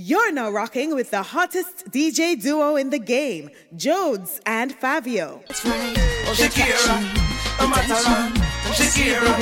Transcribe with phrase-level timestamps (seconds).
[0.00, 5.42] You're now rocking with the hottest DJ duo in the game, Jodes and Fabio.
[5.48, 5.96] That's right.
[6.38, 7.02] Shakira,
[7.58, 8.30] Amataran,
[8.78, 9.34] Shakira,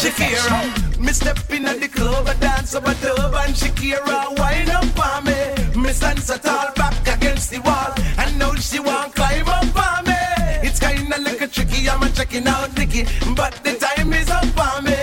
[0.00, 0.98] Shakira.
[0.98, 4.86] Me step in at the club, I dance up a dub, and Shakira wind up
[4.96, 5.82] for me.
[5.82, 10.02] Me stand so tall back against the wall, and now she want climb up for
[10.08, 10.16] me.
[10.66, 13.04] It's kinda like a tricky, I'm a checking out Nicky,
[13.36, 14.99] but the time is up for me.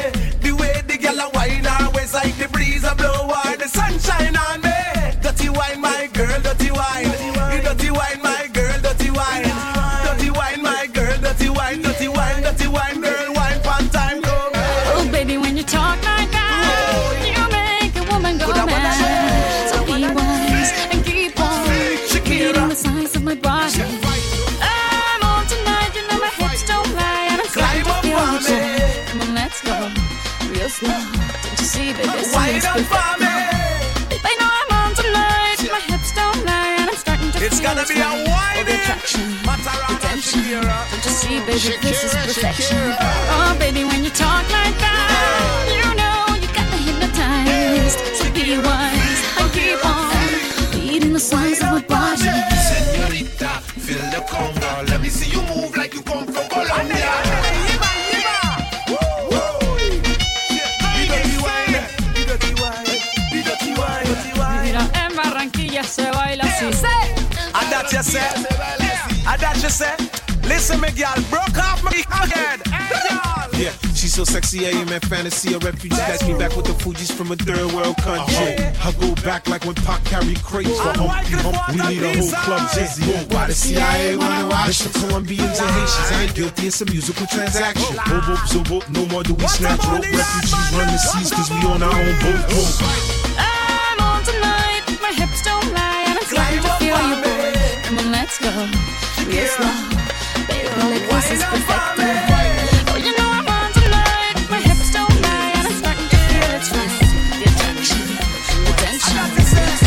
[37.95, 38.27] Whining.
[38.27, 39.21] All attraction,
[39.89, 40.43] redemption.
[40.61, 42.77] Don't you see, baby, this is perfection.
[42.77, 42.97] Shakira.
[42.99, 44.56] Oh, baby, when you talk like
[68.17, 69.95] say, and that you say,
[70.47, 72.61] listen me girl, broke off my head.
[73.57, 75.53] Yeah, she's so sexy, I am in fantasy.
[75.53, 78.53] A refugee catch me back with the Fugees from a third world country.
[78.85, 81.73] I go back like when Pac carried crates for Humpty Hump.
[81.73, 83.11] We need a whole club dizzy.
[83.33, 86.11] Why the CIA wanna watch the Colombians and Haitians?
[86.11, 87.95] I ain't guilty, it's a musical transaction.
[88.05, 90.05] Bobo, zobo, no more do we snatch rope.
[90.05, 93.16] Refugees run the seas cause we on our own boat.
[98.41, 98.69] Let's.
[100.47, 101.97] Baby, like this is perfect.
[102.89, 106.89] Oh, you know I'm on tonight, my hips don't lie, and to.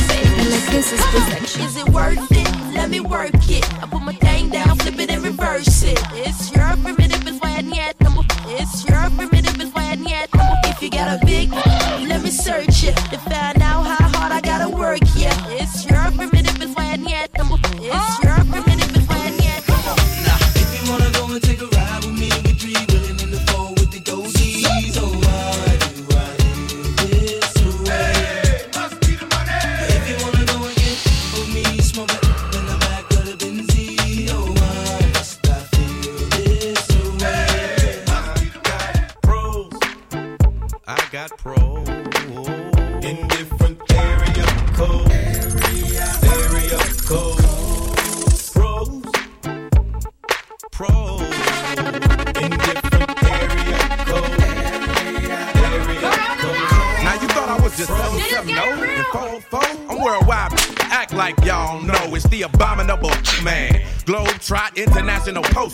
[0.09, 1.63] Baby, like this is perfection.
[1.63, 2.75] Is it worth it?
[2.75, 3.65] Let me work it.
[3.83, 5.99] I put my thing down, flip it and reverse it.
[6.13, 6.77] It's your
[8.47, 9.01] it's your.
[10.65, 14.41] If you got a big, let me search it to find out how hard I
[14.41, 15.01] gotta work.
[15.15, 16.01] Yeah, it's your.
[17.83, 18.30] It's your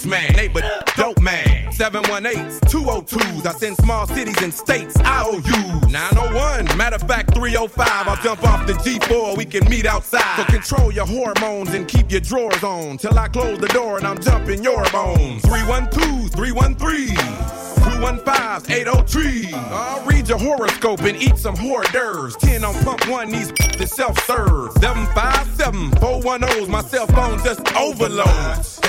[0.06, 0.36] International Postman.
[0.36, 0.62] Neighbor
[0.96, 1.72] dope man.
[1.72, 3.46] 718s, 202s.
[3.46, 5.88] I send small cities and states IOUs.
[5.90, 6.76] 901.
[6.76, 8.08] Matter of fact, 305.
[8.08, 9.36] I'll jump off the G4.
[9.36, 10.36] We can meet outside.
[10.36, 12.98] So control your hormones and keep your drawers on.
[12.98, 15.42] Till I close the door and I'm jumping your bones.
[15.42, 17.16] 312, 313.
[17.16, 19.52] 215 803.
[19.54, 22.36] I'll read your horoscope and eat some hors d'oeuvres.
[22.36, 24.72] 10 on pump one, these the self serve.
[24.80, 28.80] 757 410's my cell phone just overloads.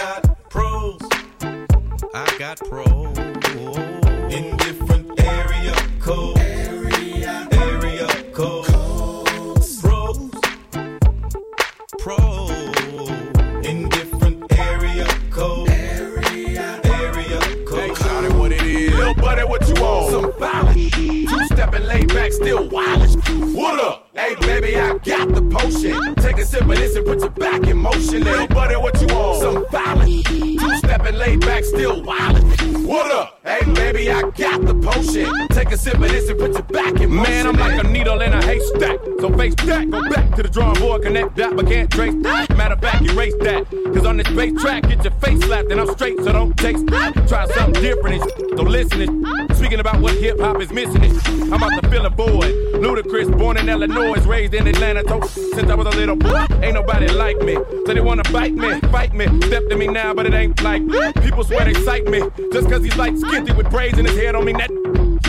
[0.50, 1.00] Pros,
[2.14, 3.18] I got pros
[4.32, 6.40] in different area codes.
[6.40, 9.82] Area codes.
[9.82, 10.32] Pros,
[12.00, 12.50] pros
[13.66, 15.70] in different area codes.
[15.72, 18.00] Area area codes.
[18.00, 18.94] Shout it what it is.
[18.94, 20.12] Little buddy, what you want?
[20.12, 20.92] Some violence.
[20.96, 23.02] Two stepping laid back, still wild.
[23.54, 24.07] What up?
[24.28, 26.16] Hey, baby, I got the potion.
[26.16, 28.26] Take a sip of this and put your back in motion.
[28.26, 29.40] Little buddy, what you want?
[29.40, 30.24] Some violence.
[30.28, 32.44] Two stepping laid back, still wild.
[32.86, 33.40] What up?
[33.46, 35.48] Hey, baby, I got the potion.
[35.48, 37.32] Take a sip of this and put your back in motion.
[37.32, 39.00] Man, I'm like a needle in a haystack.
[39.22, 42.50] So face that, go back to the drawing board, connect that, but can't trace that.
[42.58, 43.66] Matter of fact, erase that.
[43.94, 46.86] Cause on this bass track, get your face slapped, and I'm straight, so don't taste
[46.88, 47.14] that.
[47.30, 49.02] Try something different, and don't listen.
[49.04, 49.26] And
[49.58, 51.28] speaking about what hip hop is missing, it.
[51.28, 52.54] I'm about to fill a void.
[52.76, 55.04] Ludacris, born in Illinois, raised in Atlanta.
[55.04, 57.56] To- since I was a little boy, ain't nobody like me.
[57.86, 60.84] So they wanna bite me, fight me, step to me now, but it ain't like
[61.24, 62.22] people swear they sight me.
[62.54, 64.87] Just cause he's like skinty with braids in his head, don't mean that.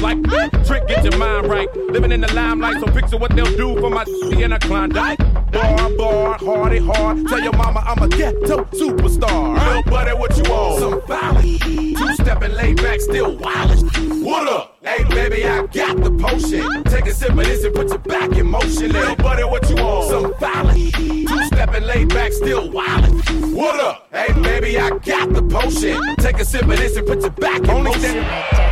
[0.08, 1.69] Like trick, get your mind right.
[1.90, 5.19] Living in the limelight, so picture what they'll do for my in a Klondike.
[5.52, 7.28] Bar, bar, hardy, hard.
[7.28, 9.75] Tell your mama I'm a ghetto superstar.
[9.75, 10.78] Real buddy, what you want?
[10.78, 11.60] Some violence.
[11.60, 14.25] Two stepping, laid back, still wild.
[14.25, 14.78] What up?
[14.82, 16.84] Hey, baby, I got the potion.
[16.84, 18.93] Take a sip of this and put your back in motion.
[18.93, 20.08] Little buddy, what you want?
[20.08, 20.90] Some violence.
[20.93, 23.05] Two stepping, laid back, still wild.
[23.52, 24.08] What up?
[24.10, 26.16] Hey, baby, I got the potion.
[26.16, 28.68] Take a sip of this and put your back in motion.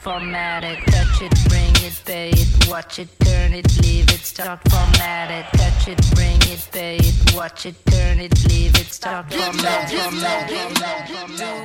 [0.00, 0.78] Formatted.
[0.86, 5.44] Touch it, bring it, pay it, watch it, turn it, leave it, start formatted.
[5.58, 9.90] Touch it, bring it, pay it, watch it, turn it, leave it, start formatted.
[9.90, 10.06] Do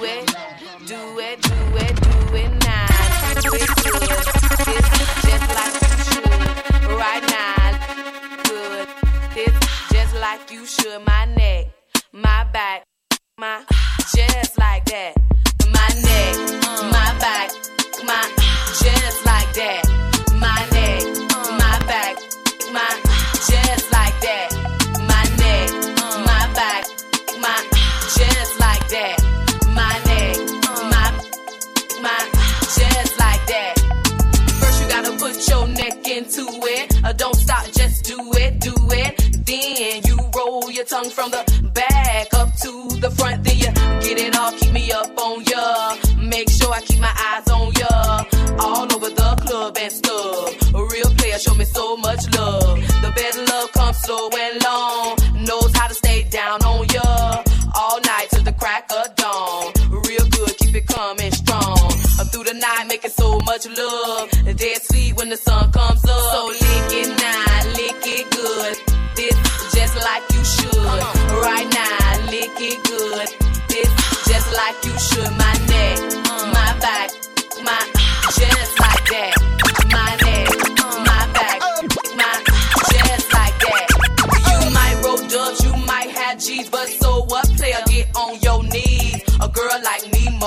[0.03, 0.25] it,
[0.85, 2.87] do it, do it, do it now.
[3.35, 3.67] This
[5.23, 6.25] just like you should
[6.97, 7.79] right now.
[8.43, 8.87] Good.
[9.33, 9.53] This
[9.91, 11.01] just like you should.
[11.05, 11.67] My neck,
[12.11, 12.83] my back,
[13.37, 13.63] my
[14.15, 15.15] just like that.
[15.67, 16.35] My neck,
[16.91, 17.51] my back,
[18.05, 18.23] my
[18.83, 19.83] just like that.
[20.37, 21.03] My neck,
[21.57, 22.15] my back,
[22.71, 22.91] my
[23.49, 24.49] just like that.
[25.11, 25.69] My neck,
[26.29, 26.85] my back,
[27.41, 27.57] my
[28.17, 29.17] just like that.
[29.73, 30.37] My neck,
[30.93, 31.05] my
[32.01, 32.19] my
[32.77, 33.73] just like that.
[34.59, 37.03] First you gotta put your neck into it.
[37.03, 39.13] Uh, don't stop, just do it, do it.
[39.45, 41.54] Then you roll your tongue from the
[48.59, 50.73] All over the club and stuff.
[50.73, 52.79] A real player show me so much love.
[53.01, 55.17] The better love comes slow and long.
[55.45, 57.43] Knows how to stay down on ya.
[57.75, 59.73] All night till the crack of dawn.
[59.89, 61.91] Real good, keep it coming strong.
[62.19, 64.29] Uh, through the night, making so much love.
[64.55, 66.04] Dead sleep when the sun comes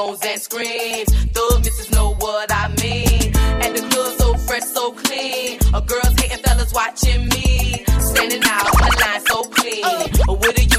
[0.09, 1.13] and screams.
[1.33, 3.37] Thug misses know what I mean.
[3.61, 5.59] At the club, so fresh, so clean.
[5.75, 7.85] A girl's hating fellas watching me.
[8.01, 9.85] Standing out, my line so clean.
[10.29, 10.78] With a unit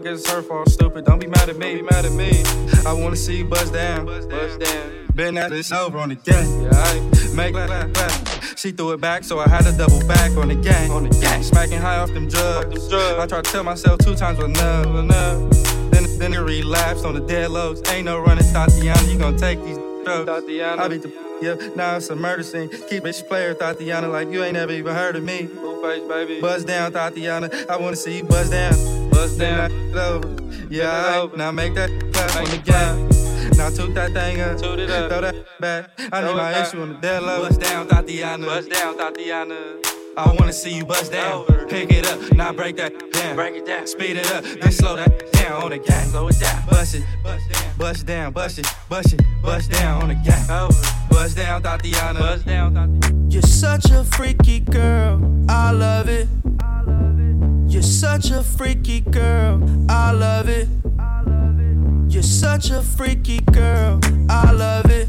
[0.00, 0.70] I guess it's her fault.
[0.70, 1.04] Stupid.
[1.04, 1.74] Don't be mad at me.
[1.74, 2.42] Be mad at me.
[2.86, 4.06] I wanna see you bust down.
[4.06, 5.08] Buzz down.
[5.14, 6.62] Been at this over on the gang.
[6.62, 8.56] Yeah, I make clap, clap.
[8.56, 10.90] She threw it back, so I had to double back on the gang.
[10.90, 11.42] On the gang.
[11.42, 12.90] Smacking high off them drugs.
[12.90, 14.86] I tried to tell myself two times was enough.
[14.86, 15.90] enough.
[15.90, 17.82] Then, then it relapsed on the dead lows.
[17.90, 19.12] Ain't no running, Thotiana.
[19.12, 20.30] You gon' take these drugs.
[20.30, 20.78] Thotiana.
[20.78, 22.70] I beat the yeah, now it's a murder scene.
[22.70, 25.46] Keep bitch player, Thotiana, like you ain't never even heard of me.
[25.46, 26.40] Blueface, baby.
[26.40, 27.68] Buzz down, Thotiana.
[27.68, 28.99] I wanna see you buzz down.
[29.20, 29.70] Buzz down.
[29.98, 30.28] Over.
[30.70, 33.50] Yeah, I, now make that clap on the game.
[33.58, 35.90] Now toot that thing up, toot it up, throw that back.
[36.10, 37.46] I need my issue on the dead low.
[37.46, 38.46] Bust down, Thotiana.
[38.46, 39.86] Bust down, Thotiana.
[40.16, 41.44] I wanna see you bust down.
[41.68, 43.36] Pick it up, now break that down.
[43.36, 43.86] Break it down.
[43.86, 46.08] Speed it up, then slow that down on the gang.
[46.08, 46.66] Slow it down.
[46.70, 47.04] Bust it,
[47.76, 50.70] bust down, bust it, bust it, bust down on the gang.
[51.10, 52.18] Bust down, Thotiana.
[52.20, 53.30] Bust down, Thotiana.
[53.30, 56.26] You're such a freaky girl, I love it.
[57.70, 60.68] You're such a freaky girl, I love it.
[62.12, 65.08] You're such a freaky girl, I love it.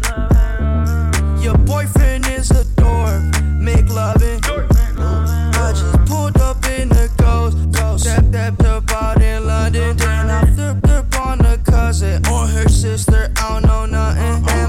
[1.44, 3.24] Your boyfriend is a dork,
[3.56, 4.40] make loving.
[4.46, 8.04] I just pulled up in the ghost, ghost.
[8.04, 12.70] Stepped, stepped up out in London, then I flipped up on the cousin or her
[12.70, 13.34] sister.
[13.38, 14.61] I don't know nothing,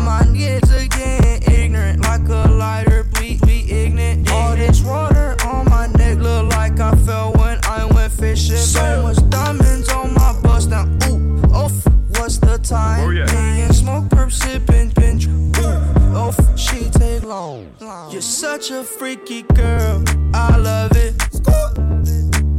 [8.72, 10.86] So much diamonds on my bust now.
[11.06, 11.74] Ooh, off,
[12.16, 13.00] what's the time?
[13.00, 15.26] Oh, Me and smoke, perp, sipping, binge.
[15.26, 17.70] Ooh, off, she take long.
[18.10, 20.02] You're such a freaky girl,
[20.32, 21.14] I love it.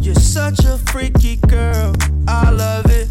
[0.05, 1.95] You're such a freaky girl,
[2.27, 3.09] I love it.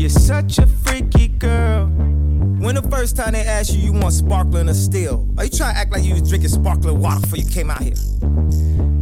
[0.00, 1.88] You're such a freaky girl.
[1.88, 5.28] When the first time they asked you, you want sparkling or still?
[5.36, 7.82] Are you trying to act like you was drinking sparkling water before you came out
[7.82, 7.94] here?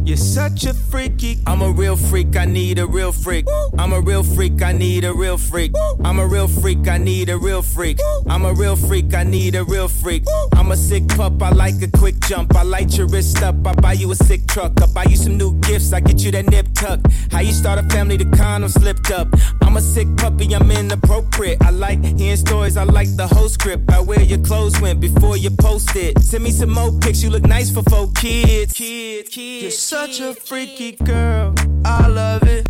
[0.09, 1.37] You're such a freaky.
[1.45, 3.45] I'm a real freak, I need a real freak.
[3.77, 5.71] I'm a real freak, I need a real freak.
[6.03, 7.99] I'm a real freak, I need a real freak.
[8.27, 10.23] I'm a real freak, I need a real freak.
[10.55, 12.55] I'm a sick pup, I like a quick jump.
[12.55, 14.81] I light your wrist up, I buy you a sick truck.
[14.81, 17.01] I buy you some new gifts, I get you that nip tuck.
[17.31, 19.27] How you start a family, the condom slipped up.
[19.61, 21.61] I'm a sick puppy, I'm inappropriate.
[21.61, 23.91] I like hearing stories, I like the whole script.
[23.91, 26.17] I wear your clothes went before you post it.
[26.17, 28.73] Send me some more pics, you look nice for four kids.
[28.73, 29.61] Kids, kids.
[29.61, 29.71] You're
[30.07, 31.53] such a freaky girl,
[31.83, 32.65] I love it.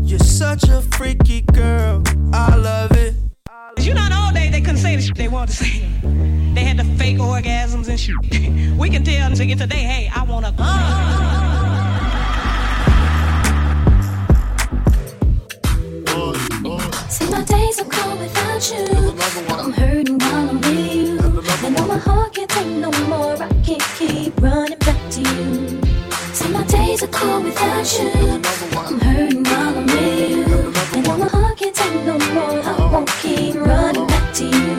[0.00, 3.14] You're such a freaky girl, I love it.
[3.78, 5.80] You know, in the old days they couldn't say the shit they wanted to say.
[6.54, 8.16] They had the fake orgasms and shit.
[8.78, 10.52] we can tell them to get today, hey, I want to.
[17.10, 18.86] See my days are cold without you.
[19.62, 21.21] I'm hurting while I'm with you.
[22.04, 23.34] Heart can't take no more.
[23.42, 25.80] I can't keep running back to you.
[26.32, 28.10] See my days are cold without you.
[28.76, 30.72] I'm hurting while I'm with you.
[30.94, 32.62] And know my heart can't take no more.
[32.62, 34.71] I won't keep running back to you.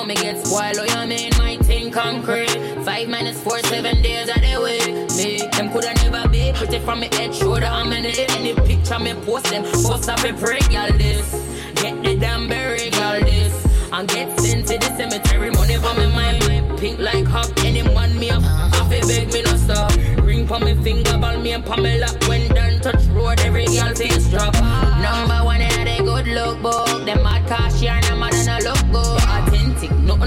[0.00, 0.08] Tick.
[0.08, 2.50] Me get spoiled, oh, you mean my thing concrete.
[2.84, 4.94] Five minutes, four, seven days of the week.
[5.16, 8.30] Me, them coulda never be pretty from me head, shoulder, I'm in it.
[8.36, 11.30] Any picture me post them, post up a break, y'all this.
[11.74, 13.54] Get the damn berry, y'all this.
[13.92, 16.78] And get sent to the cemetery, money for me mind.
[16.78, 18.42] Pink like hop, any man me up.
[18.42, 19.92] Half a beg me no stop.
[20.22, 22.06] Ring for me finger, ball me and Pamela.
[22.28, 24.54] When done touch road, every girl face drop.
[24.54, 27.04] Number one in the good look book.
[27.04, 29.17] Them mad cash here, no mad and a look good.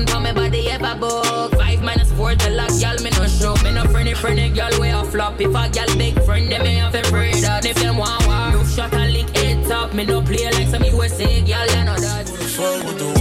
[0.01, 1.51] Nothing for me body ever book.
[1.55, 3.53] Five minus four till like y'all me no show.
[3.63, 5.39] Me no friendly friendly girl way a flop.
[5.39, 7.65] If a girl big friend, them me have a that.
[7.65, 9.93] If them want war, no shot a lick head top.
[9.93, 12.27] Me no play like some USA girl, you know that.
[12.27, 13.20] Fuck with the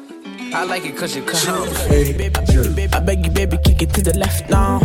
[0.53, 2.93] I like it cause you cut how I'm.
[2.93, 4.79] I beg you, baby, kick it to the left now.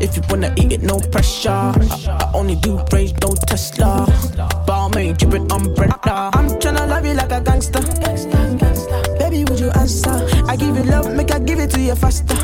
[0.00, 1.50] If you wanna eat it, no pressure.
[1.50, 1.72] I,
[2.08, 4.06] I only do range, no Tesla.
[4.66, 6.30] Ball made, drippin' umbrella.
[6.32, 7.80] I'm tryna love you like a gangster.
[9.18, 10.26] Baby, would you answer?
[10.48, 12.34] I give you love, make I give it to you faster.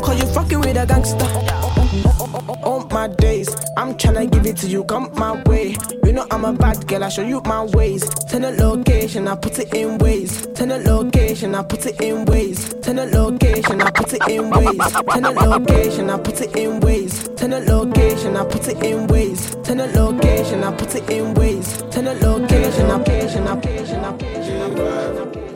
[0.00, 2.53] Cause you fucking with a gangster.
[2.94, 5.74] My days, I'm tryna give it to you, come my way.
[6.04, 8.08] You know I'm a bad girl, I show you my ways.
[8.30, 10.46] Turn the location, I put it in ways.
[10.54, 12.72] Turn the location, I put it in ways.
[12.82, 14.78] Turn the location, I put it in ways.
[14.78, 17.28] Turn the location, I put it in ways.
[17.30, 19.56] Turn the location, I put it in ways.
[19.64, 21.82] Turn the location, I put it in ways.
[21.90, 24.12] Turn the location, location, location, I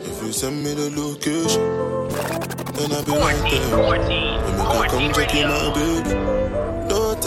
[0.01, 1.63] If you send me the location,
[2.73, 3.77] then I'll be right there.
[3.77, 6.68] Let me come check you, my baby.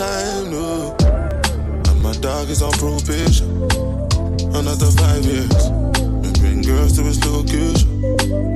[0.03, 0.97] Time, no.
[1.87, 3.47] And my dog is on probation.
[4.53, 5.71] Another five years.
[6.23, 8.01] We bring girls to his location.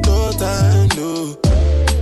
[0.03, 1.39] No time, no.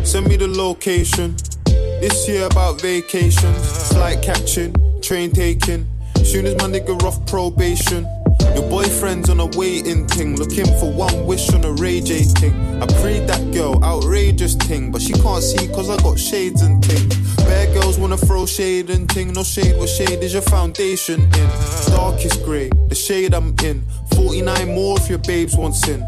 [0.02, 1.37] Send me the location.
[1.66, 3.52] This year about vacation.
[3.92, 5.87] flight catching, train taking.
[6.24, 8.07] Soon as my nigga off probation.
[8.54, 12.54] Your boyfriend's on a waiting thing, looking for one wish on a Ray J thing.
[12.83, 16.83] I prayed that girl, outrageous thing, but she can't see cause I got shades and
[16.83, 17.23] thing.
[17.44, 21.48] Bad girls wanna throw shade and thing, no shade, what shade is your foundation in?
[21.88, 23.83] Darkest grey, the shade I'm in.
[24.14, 26.02] 49 more if your babes want sin.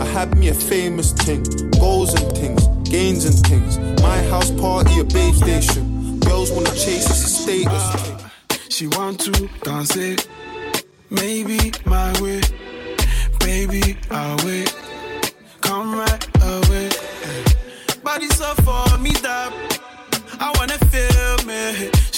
[0.00, 1.42] I had me a famous thing,
[1.80, 3.78] goals and things, gains and things.
[4.02, 6.20] My house party, a babe station.
[6.20, 8.16] Girls wanna chase, it's a status thing.
[8.68, 10.28] She want to dance it,
[11.10, 12.40] maybe my way.
[13.40, 14.85] Baby, I'll wait.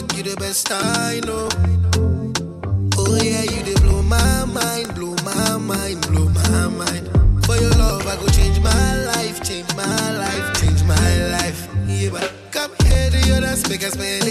[0.00, 1.48] back you the best I know.
[2.96, 7.08] Oh yeah, you they blow my mind, blow my mind, blow my mind.
[7.44, 11.68] For your love, I go change my life, change my life, change my life.
[11.86, 14.24] Yeah, but come here to your dance, make us spend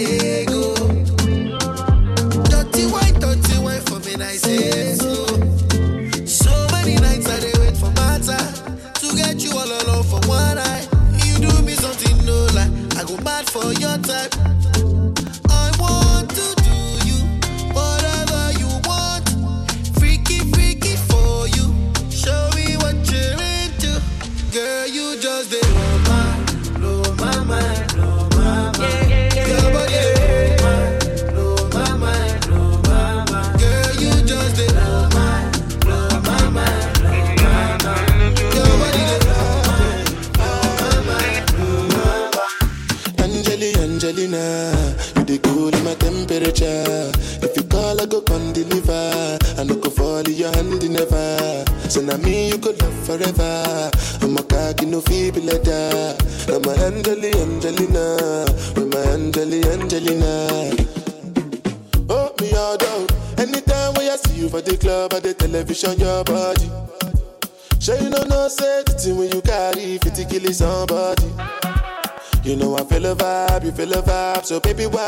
[74.50, 74.99] so baby whine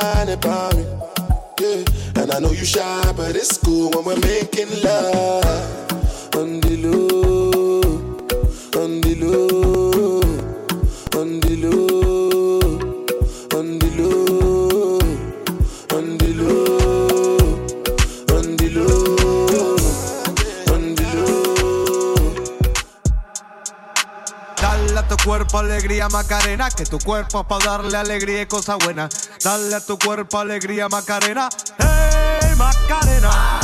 [26.92, 29.08] tu cuerpo es para darle alegría y cosa buena.
[29.42, 33.60] Dale a tu cuerpo alegría Macarena, hey Macarena.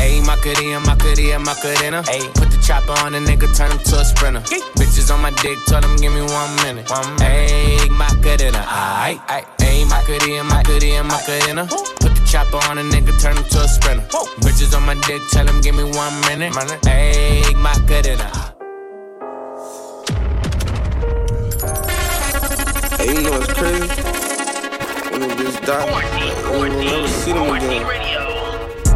[0.00, 2.02] Ayy, Macarena, Macarena, Macarena.
[2.04, 4.40] Ayy, put the chopper on the nigga, turn him to a sprinter.
[4.76, 6.86] Bitches on my dick, tell them give me one minute.
[6.86, 9.20] Ayy, Macarena, aight.
[9.58, 11.66] Ayy, Macarena, Macarena, Macarena.
[12.00, 14.04] Put the chopper on a nigga, turn him to a sprinter.
[14.40, 16.52] Bitches on my dick, tell them give me one minute.
[16.54, 18.43] Ayy, Macarena.
[26.62, 27.82] Never see them again.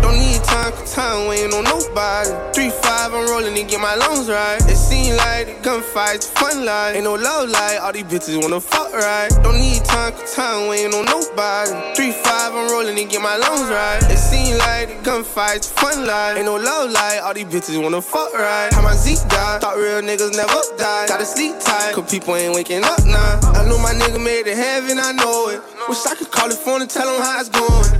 [0.01, 2.31] Don't need time, cause time waiting on nobody.
[2.55, 4.61] 3-5, I'm rolling to get my lungs right.
[4.63, 6.95] It seem like the gunfights, fun life.
[6.95, 9.29] Ain't no love life, all these bitches wanna fuck right.
[9.43, 11.73] Don't need time, time waiting on nobody.
[11.99, 12.15] 3-5,
[12.55, 13.99] I'm rolling to get my lungs right.
[14.09, 16.37] It seem like the gunfights, fun life.
[16.37, 18.73] Ain't no love life, all these bitches wanna fuck right.
[18.73, 21.07] How my Zeke died, thought real niggas never die.
[21.09, 23.41] Gotta sleep tight, cause people ain't waking up now.
[23.53, 25.61] I know my nigga made it heaven, I know it.
[25.89, 27.91] Wish I could call his phone and tell him how it's going.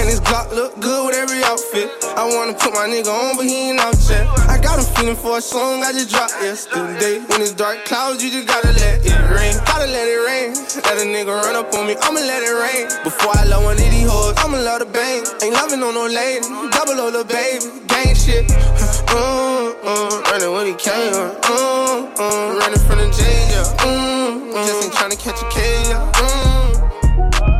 [0.00, 1.92] And his Glock look good with every outfit.
[2.16, 4.24] I wanna put my nigga on, but he ain't out yet.
[4.48, 7.20] I got him feeling for a song I just dropped yesterday.
[7.28, 9.52] When it's dark clouds, you just gotta let it rain.
[9.68, 10.56] Gotta let it rain.
[10.88, 12.88] Let a nigga run up on me, I'ma let it rain.
[13.04, 15.20] Before I love one of these hoes, I'ma love the bang.
[15.44, 18.48] Ain't loving on no lady, double O little baby, gang shit.
[19.12, 21.12] Mm, mm, running when he came,
[21.44, 23.84] mm, mm, running from the jail, yeah.
[23.84, 26.12] Mm, mm, just ain't trying to catch a case, yeah.
[26.16, 26.61] Mm.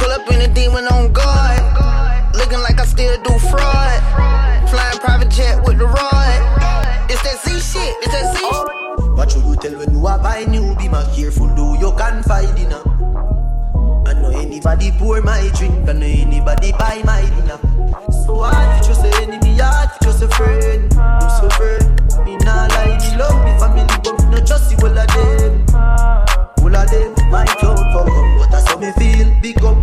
[0.00, 2.34] Pull up in a demon on guard.
[2.34, 4.00] Looking like I still do fraud.
[4.70, 6.40] Flying private jet with the rod.
[7.10, 8.96] It's that Z shit, it's that Z oh.
[8.96, 9.16] shit.
[9.16, 10.74] What should you tell when you are buy new?
[10.76, 12.82] Be my careful, do you confide in her.
[14.06, 17.58] I know anybody pour my drink, I know anybody buy my dinner.
[18.24, 20.84] So hard to trust an enemy, hard to trust a friend.
[20.94, 24.78] You so friend, me not lie, me love me family, but me not trust you
[24.80, 25.66] all of them.
[25.74, 29.28] All of them, my cloud fuck up, but that's how me feel.
[29.42, 29.79] Big up and rule the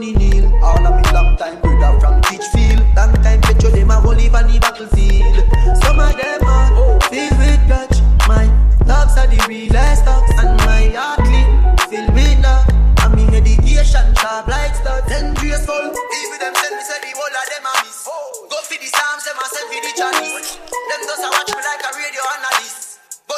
[0.00, 0.46] sunny kneel.
[0.62, 2.80] All of me long time brother from Teachfield.
[2.96, 5.36] Long time petro them a whole live on the battlefield.
[5.82, 8.00] Some of them are oh, filled with grudge.
[8.26, 8.48] My
[8.86, 11.50] dogs are the realest dogs, and my heart clean,
[11.88, 12.64] filled with love.
[13.04, 15.06] And me meditation sharp like studs.
[15.08, 18.08] Then graceful, even them send me say the whole of them a miss.
[18.48, 20.56] Go for the Psalms, them a send for the Chinese.
[20.56, 22.79] Them just a watch me like a radio analyst.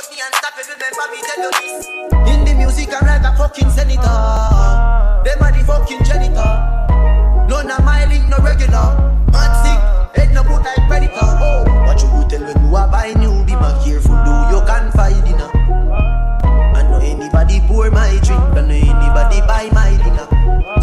[0.02, 1.86] But me and stop you remember me tell you this.
[2.26, 4.02] In the music I'm like a fucking senator.
[4.02, 6.42] Them are the fucking janitor.
[7.46, 8.98] None of my link no regular.
[9.30, 9.78] Man sick,
[10.18, 11.22] head no put like predator.
[11.22, 13.44] Oh, what you go tell when you are buy new?
[13.46, 15.50] Be my careful, do you confide in her.
[16.74, 20.26] I know anybody pour my drink, I know anybody buy my dinner.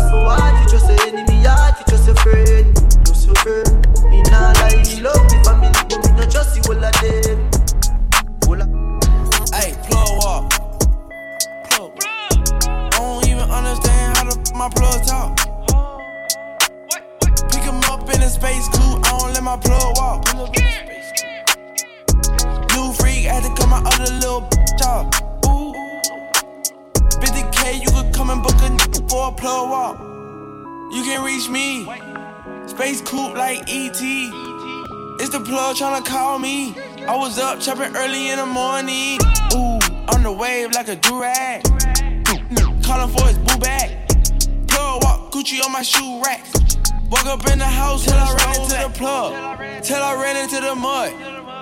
[0.08, 2.72] So hard to trust an enemy, hard to trust a friend.
[3.04, 3.84] Trust a friend.
[4.08, 7.49] Me nah lie, me love me family, but me not trust you all of them.
[14.60, 15.38] My plug talk.
[17.50, 20.26] Pick him up in a space coupe, I don't let my plug walk.
[22.76, 24.50] New freak I had to cut my other little
[24.84, 25.06] off.
[25.48, 25.72] Ooh.
[27.24, 29.98] 50k, you could come and book a nigga for a plug walk.
[30.92, 31.86] You can reach me.
[32.68, 34.02] Space coupe like ET.
[35.22, 36.76] It's the plug tryna call me.
[37.08, 39.20] I was up chopping early in the morning.
[39.54, 39.80] Ooh,
[40.14, 41.64] on the wave like a durag.
[42.84, 43.99] Calling for his boo bag.
[45.40, 46.44] Walk, on my shoe rack.
[47.08, 49.32] Woke up in the house till I ran into the plug.
[49.88, 51.16] Till I ran into the mud.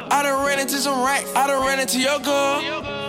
[0.09, 1.29] I done ran into some racks.
[1.37, 2.57] I done ran into your girl.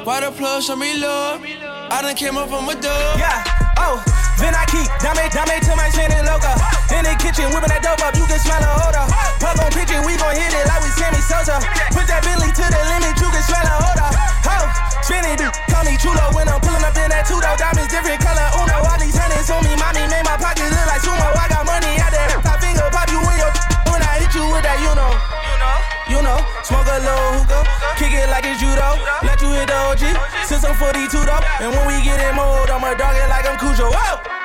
[0.04, 1.40] Why the plug show me love?
[1.40, 3.16] I done came up from a dub.
[3.16, 3.48] Yeah,
[3.80, 3.96] oh.
[4.36, 6.52] Then I keep dame, dame to my chin and loca.
[6.92, 9.08] In the kitchen, whipping that dope up, you can smell a odor.
[9.40, 11.64] Plug on pitching, we gon' hit it like we Sammy Sosa.
[11.96, 14.10] Put that Billy to the limit, you can smell a odor.
[14.52, 17.54] Ho, it, call me chulo when I'm pulling up in that two door.
[17.56, 18.76] Diamonds different color, uno.
[18.82, 21.28] All these hundreds on me, mommy made my pockets look like sumo.
[21.34, 23.52] I got money out there, I finger pop you in your
[23.90, 25.12] when I hit you with that, you know.
[25.48, 25.76] You know,
[26.08, 27.62] you know, smoke a little hookah,
[27.98, 28.98] kick it like it's judo.
[29.22, 30.02] Let you hit the OG,
[30.46, 31.42] since I'm 42 though.
[31.62, 33.90] And when we get in mode, I'ma dog it like I'm Cujo.
[33.90, 34.37] Whoa!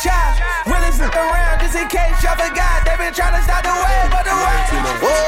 [0.00, 0.66] Open up shop.
[0.66, 2.84] Willie flip around just in case y'all forgot.
[2.84, 4.56] They been tryna stop the way, but the way.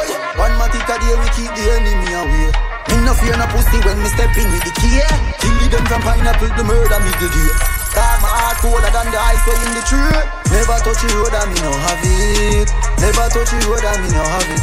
[0.08, 2.48] Yeah, one matic a day we keep the enemy away.
[2.88, 5.00] Me no fear no pussy when me step in with the key.
[5.40, 7.54] Kill the them from pineapple, the murder me the gear.
[7.92, 10.20] Cause my heart colder than the ice way in the tree.
[10.52, 12.68] Never touch the road and me no have it.
[13.00, 14.62] Never touch the road and me no have it.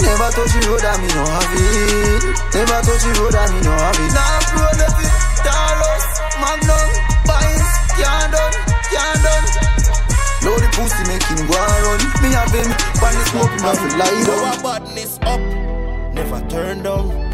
[0.00, 2.24] Never touch the road and me no have it.
[2.56, 4.12] Never touch the road and me no have it.
[4.16, 5.12] Now road of it,
[5.44, 6.06] Talos,
[6.40, 6.88] Magnum,
[7.28, 9.46] Pines, can't done, can't done.
[10.44, 12.00] Load the pussy make him go and run.
[12.22, 14.58] Me have him, pan the smoke him have to lie down.
[14.58, 15.40] a badness up,
[16.14, 17.30] never turn down.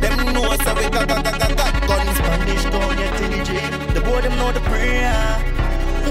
[0.00, 2.16] Them know so we got got got got guns.
[2.18, 3.50] Spanish down yet till the J.
[3.94, 5.58] The boy them know the prayer.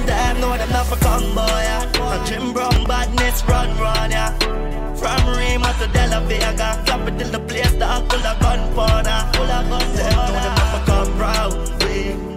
[0.05, 1.47] Them know them not for come boy.
[1.47, 2.13] Yeah.
[2.13, 4.31] And Jim Brown badness run run yeah.
[4.95, 6.69] From Rima to De La Vega,
[7.07, 9.19] it till the place dark full of gunpowder.
[9.33, 9.95] Full of gun.
[9.95, 11.53] Them know them not for come round.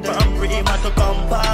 [0.06, 1.49] From Rima to compound.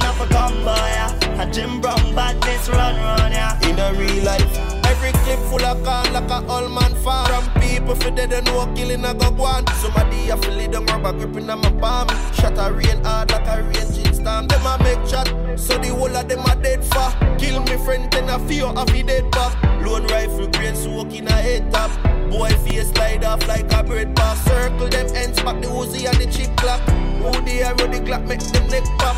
[0.00, 0.12] Yeah.
[0.12, 0.86] Them know them not for.
[0.88, 1.42] Yeah.
[1.42, 3.68] And Jim Brown badness run run yeah.
[3.68, 4.58] In a real life.
[4.86, 7.26] Every clip full of car like a old man farm.
[7.26, 9.66] From people for dead and no killing a go one.
[9.80, 12.08] Somebody a feel it, don't rubber gripping on my palm.
[12.34, 14.46] Shot a rain hard like a raging storm.
[14.48, 17.10] Them a make chat, so the whole of them a dead for.
[17.38, 19.62] Kill me friend, then a fear of the dead back.
[19.84, 21.90] Lone rifle grain soak in a head top.
[22.30, 24.36] Boy face slide off like a bread bar.
[24.36, 26.80] Circle them ends back the Uzi and the chip clock.
[26.80, 29.16] Who they are the clock make them neck pop.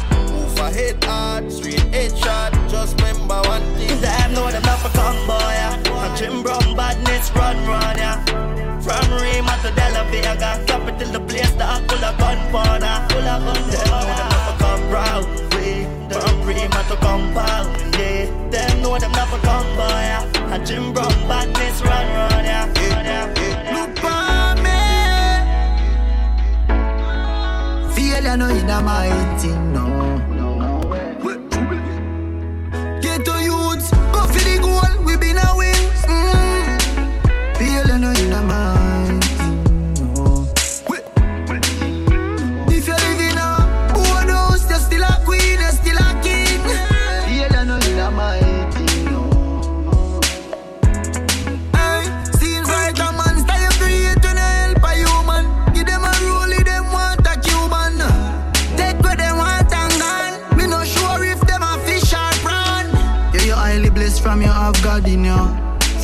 [0.61, 2.53] A head hard, straight head shot.
[2.68, 3.99] Just remember one thing.
[4.01, 5.38] Them know them not for come boy.
[5.38, 6.05] Yeah.
[6.05, 8.23] And Jim Brown badness run run yeah.
[8.85, 13.07] From Rima to De La Vega, clap it till the place dark full of gunpowder.
[13.09, 13.70] Full of gunpowder.
[13.73, 15.88] Them know them not for come round way.
[16.11, 18.27] From Rima to compound yeah.
[18.51, 19.88] Them know them not for come boy.
[19.88, 20.53] Yeah.
[20.55, 22.66] And Jim Brown badness run run yeah.
[22.66, 23.35] Run, yeah.
[23.35, 24.11] For.
[27.94, 29.69] Failure no in a my thing,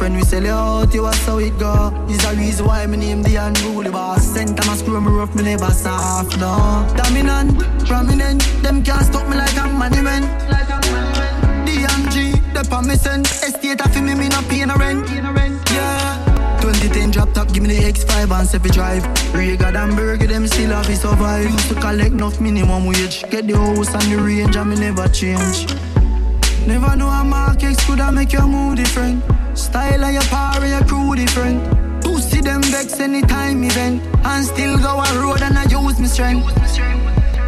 [0.07, 1.91] Friend, we sell you out, you was how it go.
[2.09, 4.23] Is the reason why me name the unruly boss.
[4.23, 6.87] Sent time I screw me rough, me never soft, no.
[6.97, 10.27] Dominant, prominent, them can't stop me like a monument.
[11.67, 13.23] DMG, the permission.
[13.23, 15.11] Estate of me, me no pay no rent.
[15.73, 16.61] Yeah.
[16.61, 19.35] 2010 drop top, give me the X5 and 7 drive.
[19.35, 21.51] Regal and burger, them still have to survive.
[21.51, 23.29] Used to collect enough minimum wage.
[23.29, 25.67] Get the house and the range, and me never change.
[26.65, 29.25] Never know a market could have make your mood different.
[29.57, 32.03] Style of your power, your crew different.
[32.03, 34.03] Pussy them vex anytime event.
[34.25, 36.47] And still go a road and I use my strength.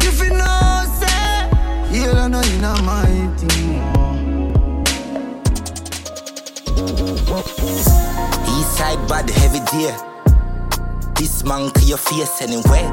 [0.01, 1.49] If you know, say,
[1.91, 3.05] you don't know you know my
[3.37, 3.79] thing.
[8.57, 9.95] East side bad heavy deer.
[11.15, 12.89] This man to your face anywhere.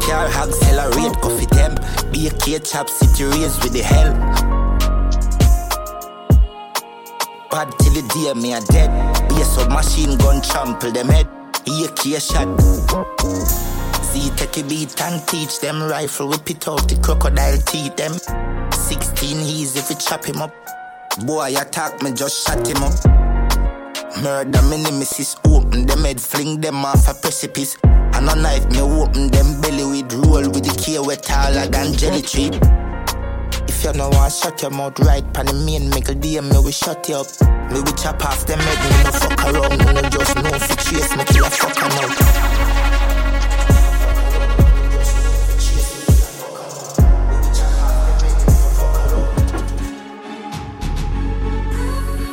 [0.00, 1.74] Car hog accelerate, coffee them.
[2.10, 4.55] Be a K chop city race with the hell.
[7.56, 8.92] Bad till the day me a dead.
[9.30, 11.26] Be a submachine gun trample them head.
[11.64, 12.52] Be a K shot.
[14.04, 18.12] See take a beat and teach them rifle whip it out the crocodile teeth them.
[18.72, 20.52] 16 he's if we chop him up.
[21.24, 22.92] Boy attack me just shot him up.
[24.22, 27.78] Murder me nemesis open them head fling them off a precipice.
[27.84, 31.94] And a knife me open them belly with roll with the key wet taller than
[31.94, 32.50] jelly tree.
[33.86, 36.58] If you know I shut your mouth right pan the main make a DM me
[36.58, 37.28] we shut you up.
[37.70, 39.78] Me we chop off them head me no fuck around.
[39.78, 42.10] Me no just know for chase me till I fuck 'em out.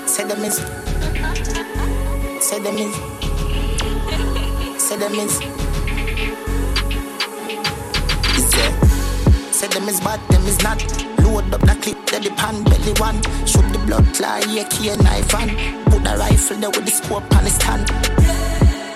[0.10, 0.56] Say them is
[2.42, 2.96] Say them is
[4.82, 5.34] Say them is
[9.52, 11.13] Say them is bad, them is not
[11.44, 14.90] Load up the clip, then the pan belly one Shoot the blood fly, yeah, key
[14.90, 15.52] and knife and
[15.86, 17.90] Put the rifle there with the scope on the stand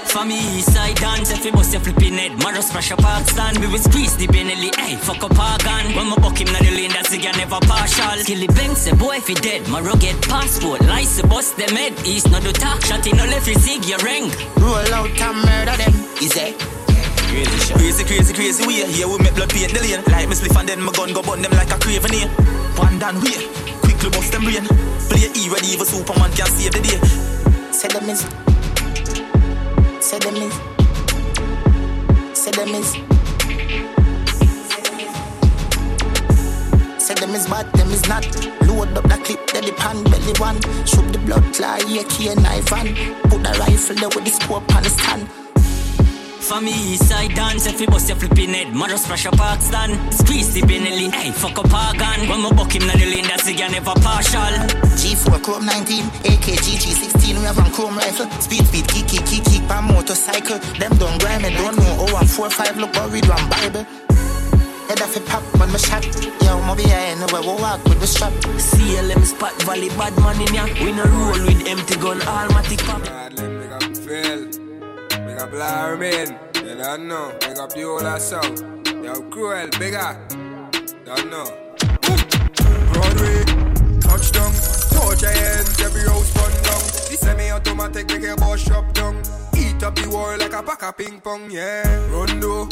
[0.08, 3.60] For me, east side dance, if you bust your flipping head, Maro splash up stand.
[3.60, 5.94] We will squeeze the Benelli, hey, fuck up our gun.
[5.96, 8.24] When my buck him na the lane, that's the guy never partial.
[8.24, 10.82] Kill the bank, say boy, if he dead, Maro get passport.
[10.82, 12.84] Lice, bust them head, east no do talk.
[12.86, 14.32] Shot in no left, you zig your ring.
[14.58, 16.77] Roll out and murder them, is it?
[17.28, 18.04] Crazy.
[18.04, 18.92] Crazy, crazy, way.
[18.92, 20.04] Here we make blood paint the lane.
[20.08, 22.30] Like me spliff and then my gun go burn them like a craven here.
[22.80, 23.36] One down way.
[23.84, 24.66] Quickly bust them brain.
[25.12, 27.00] Play E ready, even Superman can save the day.
[27.78, 28.22] Say them is
[30.02, 30.54] Say them is
[32.34, 32.90] Say them is
[36.98, 38.26] Say them is bad, them is not
[38.66, 42.30] Load up the clip, then the pan belly one Shoot the blood fly, yeah, key
[42.30, 42.98] and knife and
[43.30, 45.47] Put the rifle there with the scope on the stand
[46.48, 49.92] For me, east side dance, if you bust your flipping head, Maro splash up stand.
[50.14, 52.26] Squeeze the Benelli, hey, fuck up our gun.
[52.30, 54.40] When my buck him na the lane, that's the guy never partial.
[54.96, 58.32] G4 Chrome 19, AK GG16, we have on Chrome rifle.
[58.40, 60.58] Speed, speed, kick, kick, kick, kick, by motorcycle.
[60.80, 62.08] Them don't grind me, don't know.
[62.08, 63.84] Oh, I'm 4 5, look, but read one Bible.
[64.88, 66.08] Head off a pop when my shot.
[66.48, 68.32] Yo, my behind, we walk with the strap.
[68.56, 70.64] CLM spot, Valley, bad man in ya.
[70.80, 73.04] We no roll with empty gun, all almatic pop.
[73.36, 74.48] Big up Phil,
[75.38, 77.32] big up Larmin, you don't know.
[77.40, 78.62] Big up the whole South.
[79.04, 80.18] Yo, Cruel, bigger,
[81.06, 81.46] don't know.
[82.92, 84.00] Broadway, uh.
[84.02, 84.52] touchdown,
[84.92, 86.82] torch your hands, every house run down.
[87.10, 89.22] The semi-automatic make your boss shop down.
[89.56, 91.86] Eat up the wall like a pack of ping pong, yeah.
[92.10, 92.66] Rondo,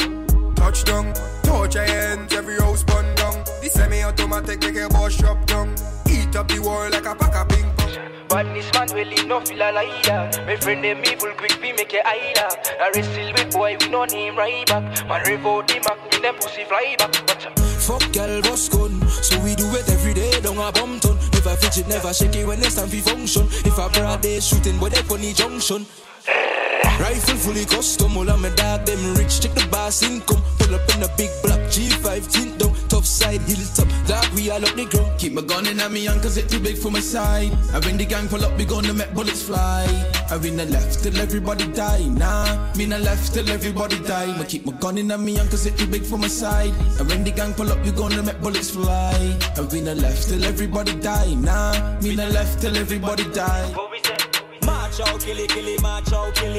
[0.56, 3.44] touchdown, torch your hands, every house run down.
[3.62, 5.74] The semi-automatic make your boss shop down.
[6.10, 7.92] Eat up the world like a pack of ping pong.
[8.28, 10.30] But this man will leave no feel a liar.
[10.46, 12.48] My friend them evil quick we make it either.
[12.80, 14.82] I wrestle with boy we no name right back.
[15.08, 17.14] Man rev out the Mac, me them pussy fly back.
[17.28, 17.58] Watch out.
[17.58, 19.00] Uh, Fuck girl, boss gun.
[19.08, 21.16] So we do it every day, Don't a bum ton.
[21.32, 23.46] Never fidget, never shake it when it's time for function.
[23.64, 25.86] If a broad day shooting, but they funny junction.
[26.98, 30.42] Rifle fully custom, all of my dog, them rich, check the boss income.
[30.58, 34.64] Pull up in a big block, G5 tint down, top side, hilltop, dog, we all
[34.64, 35.12] up the ground.
[35.18, 37.52] Keep my gun in me hand cause it too big for my side.
[37.74, 39.84] And when the gang pull up, we gonna make bullets fly.
[40.30, 42.04] I win the left till everybody die.
[42.08, 44.34] Nah, me the left till everybody die.
[44.40, 46.72] I keep my gun in me hand cause it too big for my side.
[46.98, 49.36] And when the gang pull up, we gonna make bullets fly.
[49.56, 51.34] I win the left till everybody die.
[51.34, 54.35] Nah, me the left till everybody die.
[54.86, 56.54] March out, kill it, kill it, march out, kill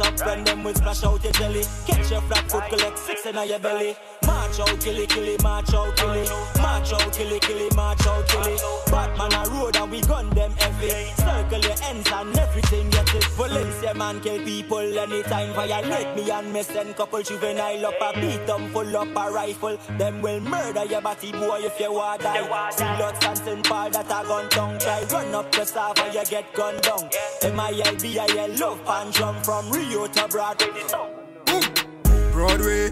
[0.00, 1.62] Some friend them will splash out your jelly.
[1.86, 3.94] Catch your flat foot, collect six in your belly.
[4.24, 6.30] March out, kill it, kill it, march out, kill it.
[6.62, 8.62] March out, kill it, kill it, march out, kill it.
[8.90, 10.88] Batman a road and we gun them heavy.
[11.16, 13.24] Circle your ends and everything get it.
[13.36, 15.52] Valencia man kill people anytime.
[15.52, 19.76] Violate me and me send couple juvenile up a beat them full up a rifle.
[19.98, 22.70] Them will murder your body boy if you want die.
[22.70, 23.64] See lots and St.
[23.64, 24.78] Paul that a gun tongue.
[24.78, 27.08] Try run up south and you get gunned down.
[27.42, 30.84] M-I-L-B-I-L love and jump from Rio to Broadway.
[32.30, 32.90] Broadway,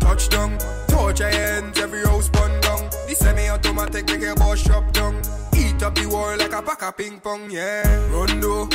[0.00, 0.58] touchdown,
[0.90, 2.90] your hands, every house burn down.
[3.06, 5.22] The semi-automatic make your boss shop down.
[5.56, 7.86] Eat up the wall like a pack of ping pong, yeah.
[8.10, 8.66] Rondo,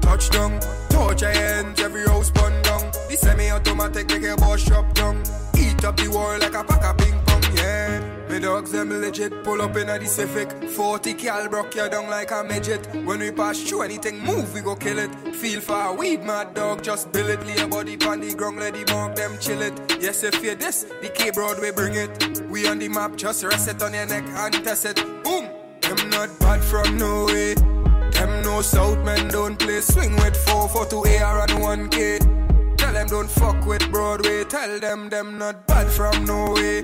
[0.00, 0.60] touchdown,
[0.92, 2.90] your hands, every house burn down.
[3.08, 5.22] The semi-automatic make your boss shop down.
[5.58, 8.15] Eat up the wall like a pack of ping pong, yeah.
[8.28, 9.44] Me dogs them legit.
[9.44, 10.50] Pull up in a the Civic.
[10.70, 12.84] 40 cal broke you down like a midget.
[13.04, 15.10] When we pass through anything move we go kill it.
[15.34, 16.82] Feel for weed mad dog.
[16.82, 17.44] Just bill it.
[17.46, 19.74] Lay a body pon the ground let the mark them chill it.
[20.00, 22.42] Yes if you this the K Broadway bring it.
[22.50, 24.96] We on the map just rest it on your neck and test it.
[25.22, 25.48] Boom!
[25.80, 27.54] Them not bad from no way.
[27.54, 29.80] Them no south men don't play.
[29.80, 34.42] Swing with 442 AR and 1K Tell them don't fuck with Broadway.
[34.44, 36.82] Tell them them not bad from no way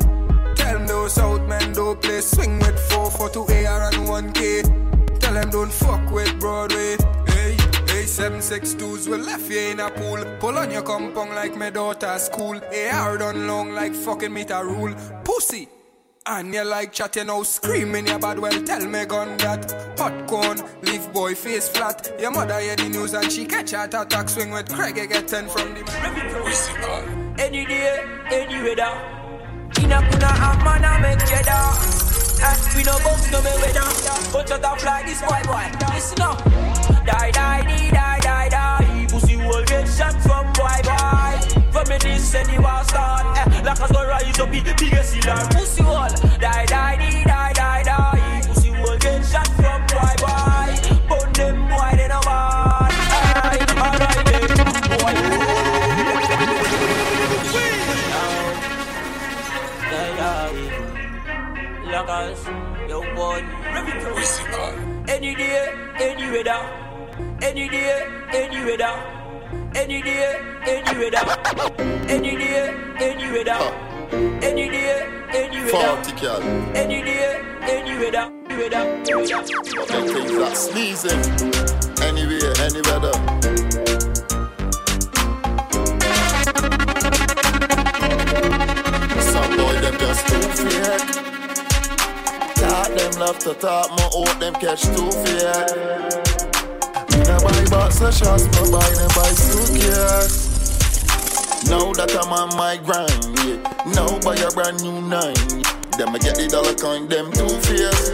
[0.62, 5.18] Tell them those South men don't play swing with 442 AR and 1K.
[5.18, 6.96] Tell them don't fuck with Broadway.
[7.26, 7.56] Hey,
[7.88, 10.24] hey, 762s will left you in a pool.
[10.38, 12.60] Pull on your compound like my daughter's school.
[12.92, 14.94] AR done long like fucking meter rule.
[15.24, 15.68] Pussy.
[16.26, 21.12] And you like chatting out, screaming your bad well, tell me gun that Popcorn, leave
[21.12, 24.72] boy face flat Your mother hear the news and she catch heart attack Swing with
[24.72, 25.80] Craig, get 10 from the
[27.40, 29.21] Any day, any weather.
[29.82, 31.74] In a kuna a man a make cheddar.
[32.40, 33.88] Eh, we no box no me weather.
[34.32, 35.66] But shut up like this boy boy.
[35.92, 36.38] Listen up.
[37.04, 39.06] Die die die die die die.
[39.10, 41.34] Pussy will get shot from boy boy.
[41.72, 43.36] From me this any war start.
[43.38, 45.48] Eh, like rise up the biggest killer.
[45.50, 46.10] Pussy wall.
[46.38, 47.21] Die die die
[62.04, 62.42] Lockers,
[62.88, 63.44] yo boy.
[65.08, 66.60] Any day, any weather.
[67.40, 68.94] Any day, any weather.
[69.76, 70.36] Any day,
[70.66, 70.98] any weather.
[70.98, 71.24] Any day, any weather.
[72.08, 73.58] Any day, any weather.
[74.42, 75.92] Any day, any weather.
[76.74, 77.30] Any day,
[77.70, 78.84] any weather, Any day, any weather.
[79.86, 81.22] Them things that sneezing.
[82.02, 83.14] Anywhere, any weather.
[89.22, 91.21] Some boy them just too fake.
[92.96, 96.12] Them love to talk, my out them catch too fake.
[97.10, 100.52] Me no buy box of shots, me buy them buy suitcase.
[101.70, 103.56] Now that I'm on my grind, yeah.
[103.96, 105.34] Now buy a brand new nine.
[105.96, 108.12] Them I get the dollar coin, them two fierce.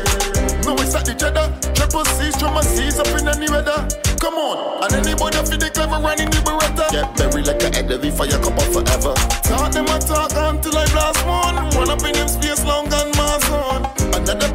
[0.66, 1.50] No, it's at the cheddar.
[1.74, 3.82] Triple C's, triple C's up in any weather.
[4.20, 6.90] Come on, and anybody feel the clever running the beretta.
[6.90, 9.14] Get buried like a head heavy your cup of forever.
[9.46, 11.56] Talk them and talk until I blast one.
[11.78, 13.86] Run up in them space long and mass on.
[14.12, 14.50] Another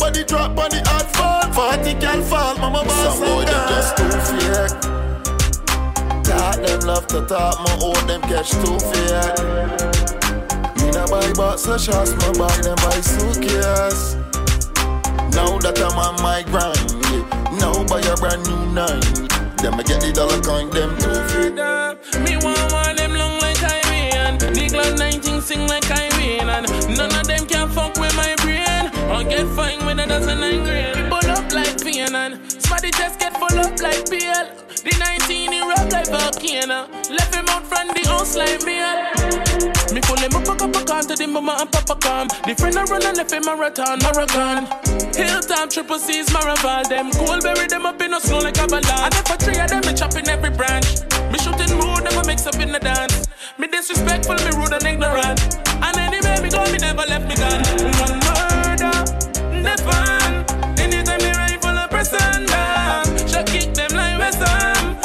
[1.54, 3.16] Forty can fall, mama boss.
[3.16, 4.74] Some boy them just too fake.
[6.24, 9.38] Talk them love to talk, my own them catch too fake.
[10.78, 14.16] Me no buy box of shots, me buy them buy suitcase.
[15.36, 17.24] Now that I'm on my grind, yeah.
[17.60, 19.02] Now buy a brand new nine.
[19.62, 19.78] Them
[38.24, 38.64] house like.
[39.94, 42.28] Me pull him up a cup of can to the mama and papa calm.
[42.48, 44.66] The friend I run and left him marathon, marathon.
[45.14, 47.12] Hilltop, triple C's, Maraval, them
[47.44, 48.90] bury them up in a snow like a ballad.
[48.90, 51.04] I three of them, me chop in every branch.
[51.32, 53.28] Me shooting mood, never mix up in the dance.
[53.60, 55.40] Me disrespectful, me rude and ignorant.
[55.84, 57.62] And anyway, me go, me never left me gone.
[58.02, 58.98] One murder,
[59.84, 60.32] fun.
[60.80, 64.98] Anytime me rifle a person down, she kick them like West Ham.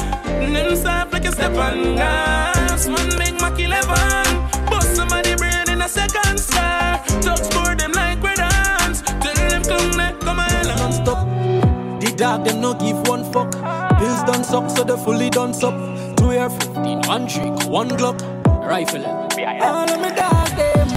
[0.55, 2.28] Them soft like a step on gas.
[5.89, 7.03] Second star.
[7.23, 9.03] Touch score them like we dance.
[9.03, 10.63] Tell them come neck, come on.
[10.77, 11.27] non-stop.
[12.01, 13.53] The dog them no give one fuck.
[13.99, 15.75] Pills done suck, so they fully done suck.
[16.17, 18.21] Two air 15, one trick, one Glock,
[18.67, 19.05] rifle.
[19.07, 20.89] All of me dog them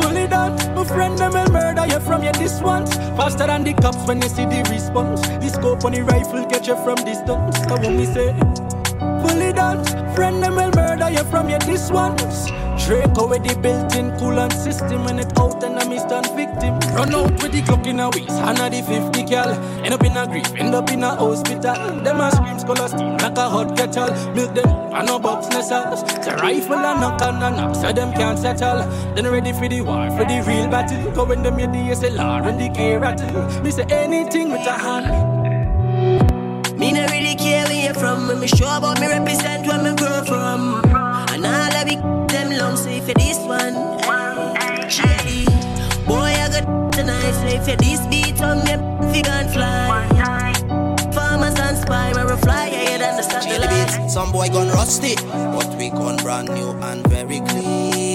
[0.00, 0.54] fully done.
[0.74, 2.94] My friend them will murder you from your this once.
[3.16, 5.20] Faster than the cops when you see the response.
[5.22, 7.58] The scope on the rifle get you from distance.
[7.60, 8.67] That's what me say.
[8.98, 9.84] Fully done.
[10.14, 12.50] Friend them will murder you from your this once.
[12.88, 16.78] Draco with the built-in coolant system when it out and I'm stand victim.
[16.94, 19.50] Run out with the clock in a waist, hand of the 50 cal.
[19.84, 21.74] End up in a grief, end up in a hospital.
[22.02, 24.08] Them a screams color steam like a hot kettle.
[24.32, 26.02] Milk them and no box nestles.
[26.24, 28.88] The rifle and knock and a knock, so them can't settle.
[29.14, 31.12] Then ready for the war, for the real battle.
[31.12, 33.62] Go when them hear the SLR and the K rattle.
[33.62, 35.38] Me say anything with a hand.
[36.78, 38.28] Me no really care where from.
[38.28, 40.84] When me sure about me represent where me grow from.
[41.32, 43.74] And all of it them long say for this one.
[44.04, 45.44] eh, Shady.
[46.06, 47.32] Boy, I got tonight.
[47.42, 48.74] Say for this beat on me,
[49.12, 50.52] figure and fly.
[51.12, 54.10] Farmers and spy, where we fly higher than the satellite.
[54.10, 58.07] Some boy gone rusty, but we gone brand new and very clean.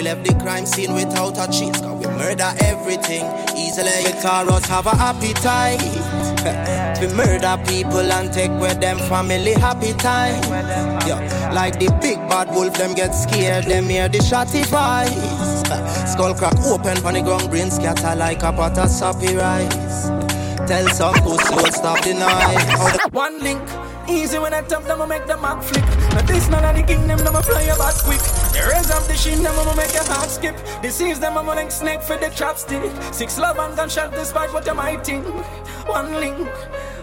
[0.00, 3.22] We left the crime scene without a chase, cause we murder everything
[3.54, 3.92] easily.
[4.22, 5.78] Taurus have a appetite.
[7.02, 10.42] we murder people and take with them family happy time.
[11.06, 15.60] Yeah, like the big bad wolf, them get scared, them hear the shotty voice.
[16.12, 20.06] Skull crack open the ground, brain scatter like a pot of soppy rice.
[20.66, 23.12] Tell some pussy don't stop the night.
[23.12, 23.60] One link.
[24.08, 25.99] Easy when I tap them, I make them back flick.
[26.10, 28.20] Now this none of the kingdom, them I fly about quick.
[28.52, 30.56] The raise up the shin, them I make your heart skip.
[30.82, 32.82] The seas, them I like snake for the chopstick.
[33.14, 35.24] Six love and gunshot despite what you might think.
[35.86, 36.48] One link,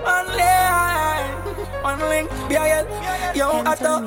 [0.03, 1.31] one line,
[1.81, 2.29] one link.
[2.49, 2.85] BIL,
[3.35, 4.03] yo, I thought.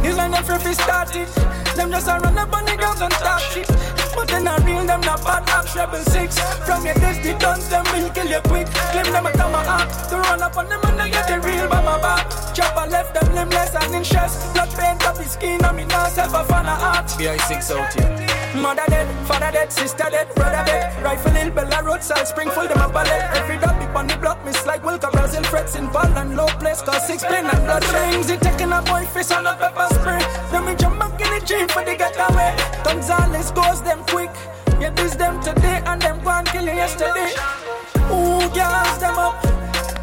[0.00, 1.28] It's like them free start it.
[1.76, 4.07] Them just a run up on the ground and start shit.
[4.18, 6.40] But then I real them not bad ops rebel six.
[6.66, 8.66] From your dusty guns, them will kill you quick.
[8.90, 10.10] Claim them a act.
[10.10, 12.26] To run up on them and they get the real by my back.
[12.52, 14.52] Chopper left them limbless and bringing stress.
[14.52, 17.06] Blood paint up his skin, and me not self a fan of art.
[17.14, 18.60] BI6 out here.
[18.60, 21.02] Mother dead, father dead, sister dead, brother dead.
[21.02, 23.22] Rifle Hill, Bella Road, Salt full, them a ballet.
[23.38, 26.48] Every dog be on the block, miss like Wilka, Brazil, frets in ball and low
[26.58, 28.30] place, cause six plane and blood rings.
[28.30, 30.18] It taking a boy face on a pepper spray.
[30.50, 30.97] Then me jump
[31.48, 32.56] back in the gym for the get away.
[32.84, 34.30] Gonzales goes them quick.
[34.80, 37.32] Yeah, this them today and them go and kill you yesterday.
[38.10, 39.42] Ooh, gas them up.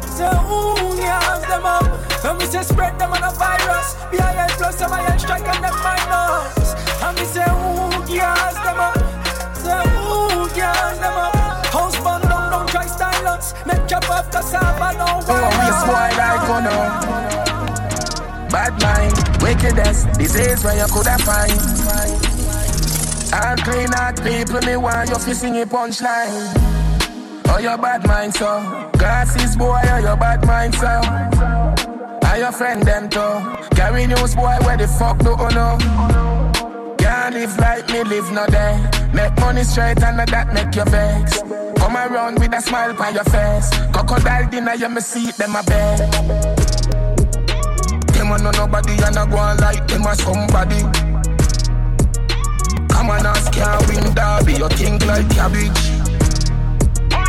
[0.04, 2.24] Say, ooh, gas them up.
[2.24, 3.94] And me say spread them on a virus.
[4.10, 6.74] BIL plus them I strike and them minus.
[7.02, 8.96] And me say, ooh, gas them up.
[9.56, 11.66] Say, ooh, gas them up.
[11.66, 13.54] House burn down, don't try style us.
[13.66, 17.35] Make chop up cassava, no Oh, we spoil like oh no.
[18.56, 21.52] Bad mind, wickedness, disease where you coulda find.
[23.36, 26.54] All clean out people, me want you fi sing a punchline.
[27.48, 28.90] Oh, your bad mind, so.
[28.94, 30.88] Glasses, boy, oh, your bad mind, so.
[32.28, 33.76] Are your friend them too?
[33.76, 35.76] Carry news, boy, where the fuck do you know?
[36.96, 38.80] Can't live like me, live no day.
[39.12, 41.42] Make money straight and that make you vex.
[41.76, 43.68] Come around with a smile on your face.
[43.92, 46.45] Crocodile dinner, you me see them a bed.
[48.26, 50.82] Them a no nobody and a go on like them a somebody.
[52.90, 54.54] Come on, ask can't win derby.
[54.58, 55.94] You think like cabbage.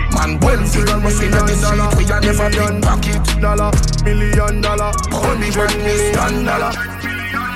[0.10, 3.22] Man, when you run me in the street, we a never big pocket.
[3.40, 3.70] Dollar,
[4.04, 6.74] million dollar, hundred million dollar.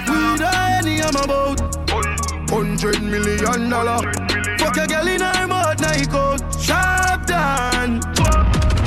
[0.05, 1.61] We the any I'm about.
[2.47, 4.05] Hundred million dollar.
[4.59, 6.41] Fuck a girl in her mouth, night coat.
[6.61, 8.01] Sharp down.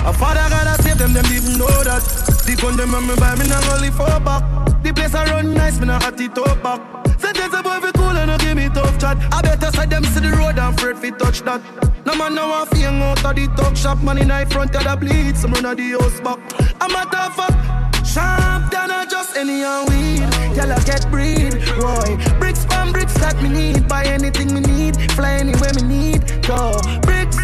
[0.07, 2.34] A father gotta save them, them didn't know that.
[2.55, 4.45] The gun them on me buy me not only for back.
[4.85, 6.81] The place I run nice, me not hot it up back.
[7.19, 9.19] Sentence a boy fi cool and no give me tough chat.
[9.33, 11.61] I better side them see the road and afraid fi touch that.
[12.07, 14.01] No man now want hang out of the talk shop.
[14.05, 16.39] Man in high front of the bleed, some run of the house back.
[16.81, 18.07] I'm a tough fuck.
[18.07, 20.23] Sharp than a just any and weed.
[20.55, 22.15] Tell I get breed, boy.
[22.39, 23.89] Bricks from bricks that me need.
[23.89, 24.95] Buy anything me need.
[25.13, 26.23] Fly anywhere me need.
[26.47, 27.44] Go bricks.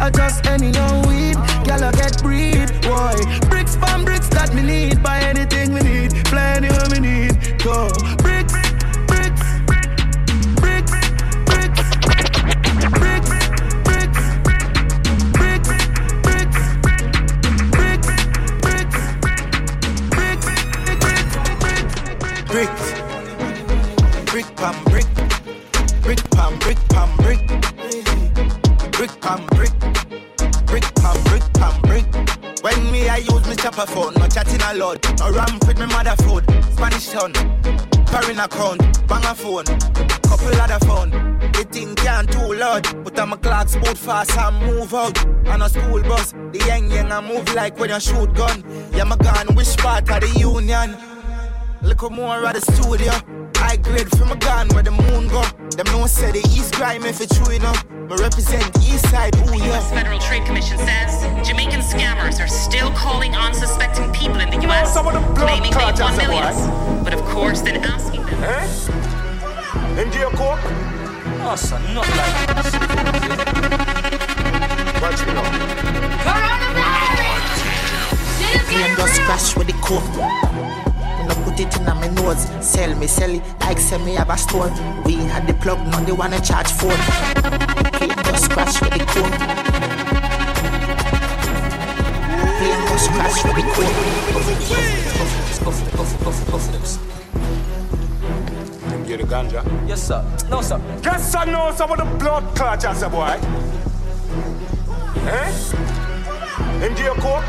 [0.00, 1.36] I just any and weed.
[1.66, 3.16] Girl I get breed, boy.
[3.48, 5.02] Bricks from bricks that me need.
[5.02, 6.12] Buy anything me need.
[6.32, 7.62] Anywhere me need.
[7.62, 8.25] Go
[29.06, 29.70] Brick pam brick.
[30.66, 32.04] Brick pam brick pam brick.
[32.62, 34.98] When me I use me chopper phone, no chatting a lot.
[35.20, 36.42] No ramp with me mother food.
[36.72, 37.32] Spanish town.
[38.08, 39.06] Foreign account.
[39.06, 39.64] Bang a phone.
[40.26, 41.10] Couple other phone.
[41.52, 42.82] The thing can't too loud.
[43.04, 45.24] Put on my clocks boot fast and move out.
[45.46, 46.32] On a school bus.
[46.32, 48.64] The young young I move like when you shoot gun.
[48.92, 50.96] Yeah, my gun which part of the union?
[51.80, 53.12] Little more at the studio.
[53.66, 55.42] I grade from a gun where the moon go.
[55.74, 57.84] Them no say the East grime if it's true enough.
[58.08, 59.66] But represent East side, ooh yeah.
[59.74, 59.90] U.S.
[59.90, 64.96] Federal Trade Commission says Jamaican scammers are still calling unsuspecting people in the U.S.,
[65.34, 67.02] claiming they clots won as a millions.
[67.02, 68.44] But of course, then asking them.
[68.44, 68.66] Eh?
[69.96, 70.60] Them dear coke?
[71.42, 72.72] Oh, son, not like this.
[75.02, 75.32] Watch me
[78.70, 80.85] Plane just crash with the coke.
[81.26, 84.30] When I put it in my nose, sell me, sell it like say me have
[84.30, 84.70] a store.
[85.04, 86.96] We had the plug, now they wanna charge phone.
[87.94, 89.38] Plane just crash with the coke.
[92.58, 93.94] Plane just crash with the coke.
[98.88, 99.88] Them get the ganja.
[99.88, 100.24] Yes, sir.
[100.48, 100.80] No, sir.
[101.02, 103.36] Guess I know some of the blood clots as a boy.
[105.26, 105.50] Eh?
[106.78, 107.44] Them dear coke?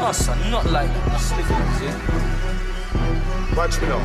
[0.00, 1.30] Oh, son, not like this.
[1.30, 2.37] Yeah?
[3.58, 3.98] Watch me now.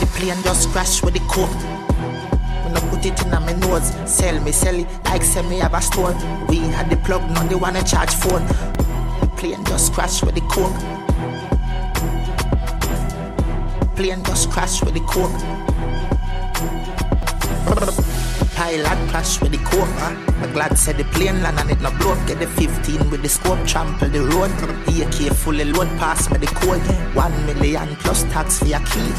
[0.00, 1.48] The plane just crash with the coke.
[1.48, 5.72] When I put it in my nose, sell me, sell it like sell me have
[5.72, 6.12] a store.
[6.50, 8.46] We had the plug, now they wanna charge phone.
[9.20, 10.76] The plane just crash with the coke.
[13.96, 15.32] Plane just crash with the coke.
[18.54, 19.58] Pilot crash with the.
[19.72, 20.16] Huh?
[20.42, 22.26] I'm glad said the plane land and it no blow up.
[22.26, 24.50] Get the 15 with the scope, trample the road.
[24.88, 26.80] AK fully load pass me the code.
[27.14, 29.12] One million plus tax for your key.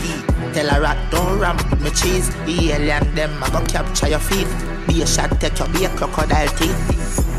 [0.53, 2.27] Tell a rat don't ramp with me cheese.
[2.45, 4.49] The alien them I go capture your feet.
[4.87, 6.81] Be a shot, take your be a crocodile teeth.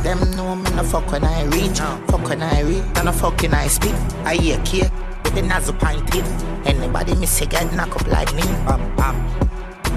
[0.05, 1.81] Them know me no fuck when I reach.
[2.09, 3.97] Fuck when I reach, and no fuck when I speak.
[4.25, 4.93] I hear cake
[5.25, 6.25] with the nozzle pint in.
[6.67, 8.43] Anybody miss a get knock up like me.
[8.67, 9.17] Bam bam.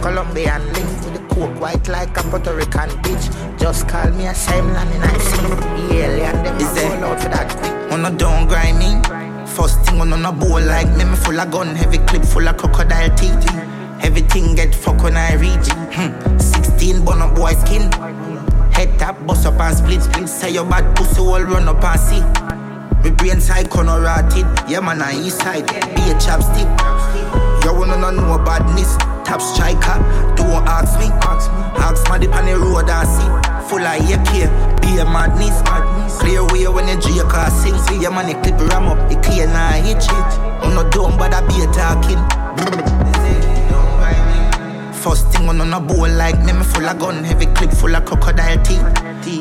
[0.02, 3.26] Colombian link with coke white like a Puerto Rican bitch.
[3.60, 5.48] Just call me a same land and I see.
[5.88, 8.50] The alien them Is a roll out for that quick.
[8.50, 8.92] Grind me.
[9.48, 12.58] First thing on a bowl like me, me full of gun, heavy clip full of
[12.58, 13.50] crocodile teeth.
[14.02, 15.68] Everything get fuck when I reach.
[15.94, 16.38] Hmm.
[16.38, 17.92] 16 bun up boy skin.
[18.72, 20.30] Head tap, bust up and split split.
[20.30, 22.24] Say your bad pussy all run up and see.
[23.04, 24.46] Me brain side corner rotted.
[24.70, 25.68] Yeah man, I east side.
[25.68, 26.70] Be a chapstick.
[27.64, 29.07] You wanna know badness.
[29.28, 30.00] Top striker,
[30.38, 31.08] don't ask me.
[31.84, 33.28] Ask my the on the road I see.
[33.68, 35.62] Full of AK, be a madness.
[36.18, 37.78] Clear way when you drink or sing.
[37.88, 40.12] See your money clip ram up, it clear now hit it.
[40.64, 43.07] I'm not dumb, but I be a talking.
[45.08, 47.96] First thing on on a bowl like me, me full of gun, heavy clip full
[47.96, 48.84] of crocodile teeth.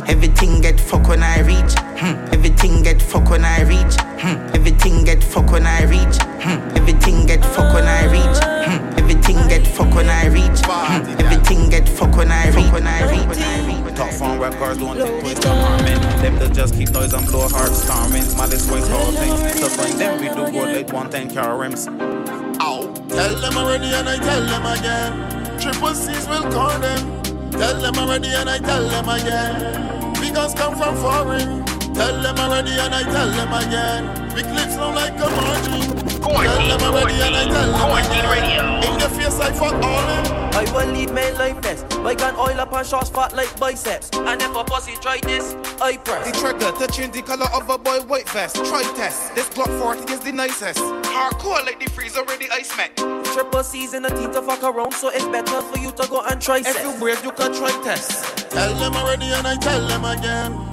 [0.08, 1.74] Everything get fuck when I reach.
[1.98, 2.14] Hmm.
[2.32, 3.96] Everything get fuck when I reach.
[4.22, 4.54] Hmm.
[4.54, 6.22] Everything get fuck when I reach.
[6.22, 6.76] Hmm.
[6.78, 8.38] Everything get fuck when I reach.
[8.44, 8.96] Hmm.
[8.96, 10.60] Everything get fuck when I reach.
[10.62, 11.02] Hmm.
[11.18, 12.70] Everything get fuck when I reach.
[12.70, 13.96] When I reach.
[13.96, 16.00] Top phone records don't take place to harming.
[16.22, 18.22] Them that just keep noise and blow hearts storming.
[18.36, 19.58] Malice waste all things.
[19.58, 21.88] So bring them we do what they want and car rims.
[21.88, 22.94] Ow.
[23.08, 25.35] Tell them already and I tell them again.
[25.66, 27.22] Triple C's will call them.
[27.50, 30.12] Tell them already and I tell them again.
[30.20, 31.75] Because come from foreign.
[31.96, 34.04] Tell them already and I tell them again.
[34.34, 35.96] Big lips look like a margin.
[36.20, 38.84] Tell them already and I tell them again.
[38.84, 40.46] In your face I fuck all them.
[40.52, 41.84] I will leave my life best.
[42.00, 44.10] I can oil up and shots fat like biceps.
[44.12, 46.30] And if a pussy try this, I press.
[46.30, 48.56] The trigger to change the color of a boy white vest.
[48.56, 49.34] Try test.
[49.34, 50.78] This Glock 40 is the nicest.
[50.78, 52.94] Hardcore like the freeze already ice met.
[53.32, 56.20] Triple C's in the teeth to fuck around, so it's better for you to go
[56.22, 58.50] and try If you brave, you can try test.
[58.50, 60.65] Tell them already and I tell them again.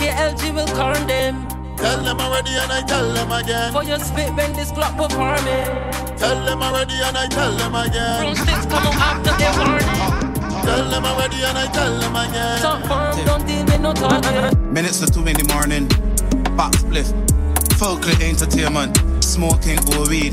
[0.00, 1.46] KLG will corn them.
[1.76, 3.70] Tell them already and I tell them again.
[3.70, 6.16] For your spit when this Glock performing.
[6.16, 8.24] Tell them already and I tell them again.
[8.24, 10.64] Broomsticks come out after they warning.
[10.64, 12.60] Tell them already and I tell them again.
[12.62, 14.72] Top firm, don't deal with no talking.
[14.72, 15.86] Minutes to two in the morning.
[16.56, 17.12] Back split.
[17.76, 18.96] Folklore entertainment.
[19.22, 20.32] Smoking or weed.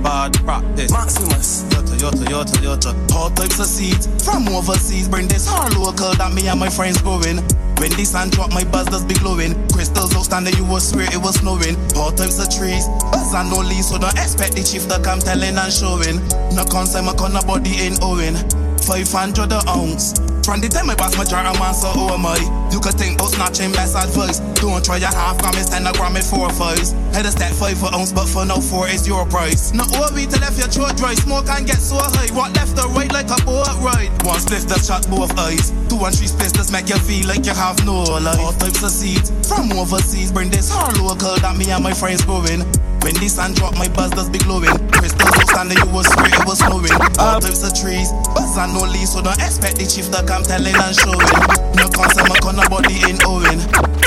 [0.00, 0.92] Bad practice.
[0.92, 1.64] Maximus.
[1.74, 3.12] Yota, yota, yota, yota.
[3.16, 5.08] All types of seeds from overseas.
[5.08, 7.42] Bring this hard local that me and my friends growing.
[7.78, 9.54] When the sun drop, my buzz does be glowing.
[9.70, 11.76] Crystals outstanding, you will swear it was snowing.
[11.94, 15.20] All types of trees, buzz and no leaves, so don't expect the chief to come
[15.20, 16.18] telling and showing.
[16.54, 18.34] No concern, my corner body ain't owing.
[18.82, 20.18] 500 an ounce.
[20.48, 22.32] From the time I pass my jar, I'm on so oh my.
[22.72, 24.40] You could think about snatching best advice.
[24.56, 26.96] Don't try a half gram, it's 10 a gram, it's fives.
[27.12, 29.76] Had a stack five for ounce, but for no four, is your price.
[29.76, 32.32] Not all we to left your throat dry, smoke and get so high.
[32.32, 34.08] What left or right like a boat ride?
[34.24, 35.68] One split that shot both eyes.
[35.92, 38.40] Two and three splits make you feel like you have no life.
[38.40, 42.24] All types of seeds from overseas, bring this hard local that me and my friends
[42.24, 42.64] growing.
[43.02, 44.74] When the sun drop, my buzz does be glowing.
[44.92, 46.92] Crystals outstanding, you was swear it was snowing.
[47.18, 50.42] All types of trees, buzz and no leaves, so don't expect the chief to come
[50.42, 51.32] telling and showing.
[51.78, 53.60] No concern, my corner body ain't owing.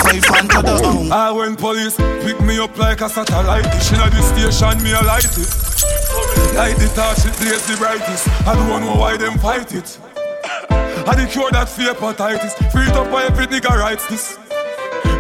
[0.05, 1.11] 500 a ounce.
[1.11, 4.91] I ah, went police pick me up like a satellite dish inna the station, me
[4.91, 5.51] a light it.
[6.55, 8.27] Light the torch, it blaze the brightest.
[8.47, 9.97] I don't know why them fight it.
[11.07, 12.53] I the cure that fear hepatitis.
[12.71, 14.37] Free up by every nigga writes this.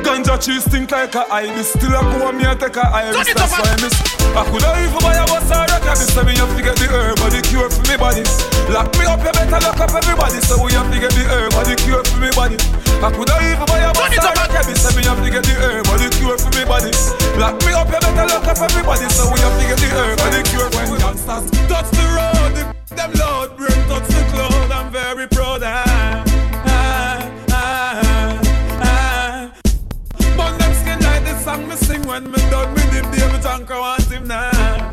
[0.03, 1.73] Ganja cheese stink like a ibis.
[1.73, 3.33] Still a go on me and take a iris.
[3.33, 3.95] That's why I miss.
[4.31, 6.07] I coulda even buy a bus or a cabin.
[6.09, 8.23] So me have to get the herb or the cure for me body.
[8.71, 10.39] Lock me up, you better lock up everybody.
[10.41, 12.57] So we have to get the herb or the cure for me body.
[13.03, 14.75] I coulda even buy a bus or a cabin.
[14.75, 16.91] So me have to get the herb or the cure for me body.
[17.37, 19.05] Lock me up, you better lock up everybody.
[19.11, 22.51] So we have to get the herb or the cure when youngsters touch the road.
[22.55, 22.63] The,
[22.95, 24.71] them load bring touch the cloud.
[24.71, 25.61] I'm very proud.
[25.63, 26.23] Ah,
[31.51, 33.11] song me sing when me done with him.
[33.11, 34.90] David Anchor want him now.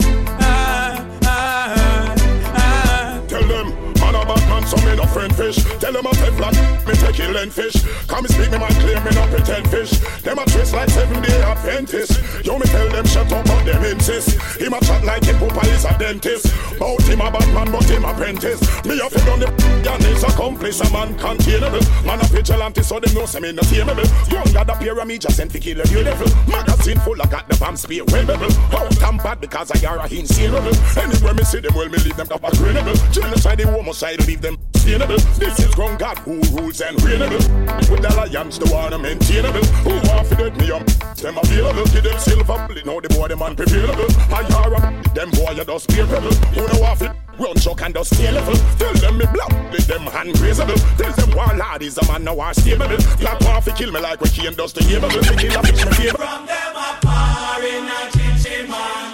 [5.08, 5.56] Friend fish.
[5.80, 6.54] Tell them I take flat,
[6.86, 7.76] me take kill and fish.
[8.06, 9.98] Come and speak me man clear, me not pretend fish.
[10.22, 12.44] Them a twist like seven day Adventist.
[12.44, 14.38] Yo me tell them shut up, but them insist.
[14.60, 16.46] Him a chat like him poopa is a dentist.
[16.78, 18.60] Bout him a bad man, but him apprentice.
[18.84, 19.48] Me a fit on the
[19.88, 21.80] and his accomplice, a man containable.
[22.04, 24.06] Man a vigilante, so them know say me no tameable.
[24.30, 26.28] Young got a me just sent to kill a new level.
[26.46, 28.52] Magazine full, I got the bomb spear wearable.
[28.76, 30.74] Out and bad because I are a insanable.
[30.96, 32.94] Anywhere me see them, well me leave them top a credible.
[33.10, 35.18] Genocide, the homicide, leave them sustainable.
[35.38, 37.90] This is grown God who rules and reignable.
[37.90, 39.64] With the lions, the one maintainable.
[39.84, 40.86] Who want to get me up?
[41.16, 41.84] Them available.
[41.86, 44.08] Give them silver bullet, now the boy them unprevailable.
[44.32, 46.20] I are a them boy you just rebel.
[46.30, 47.12] Who know off it?
[47.38, 48.54] Run chuck and just stay level.
[48.78, 50.78] Tell them me block, let them hand raisable.
[50.96, 52.88] Tell them warlord is a man now are stable.
[53.18, 55.10] Black off to kill me like Cain does the Abel.
[55.10, 59.07] From them a par in a chinchin man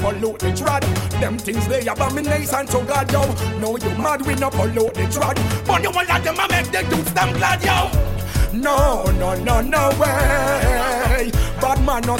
[0.00, 0.82] pollute the trad.
[1.20, 3.22] Them things they abomination to God, yo.
[3.58, 5.36] No, you mad, we no pollute the trad.
[5.66, 8.10] But you want let them a make the dudes them glad, yo.
[8.52, 11.30] No, no, no, no way.
[11.60, 12.16] Bad man no.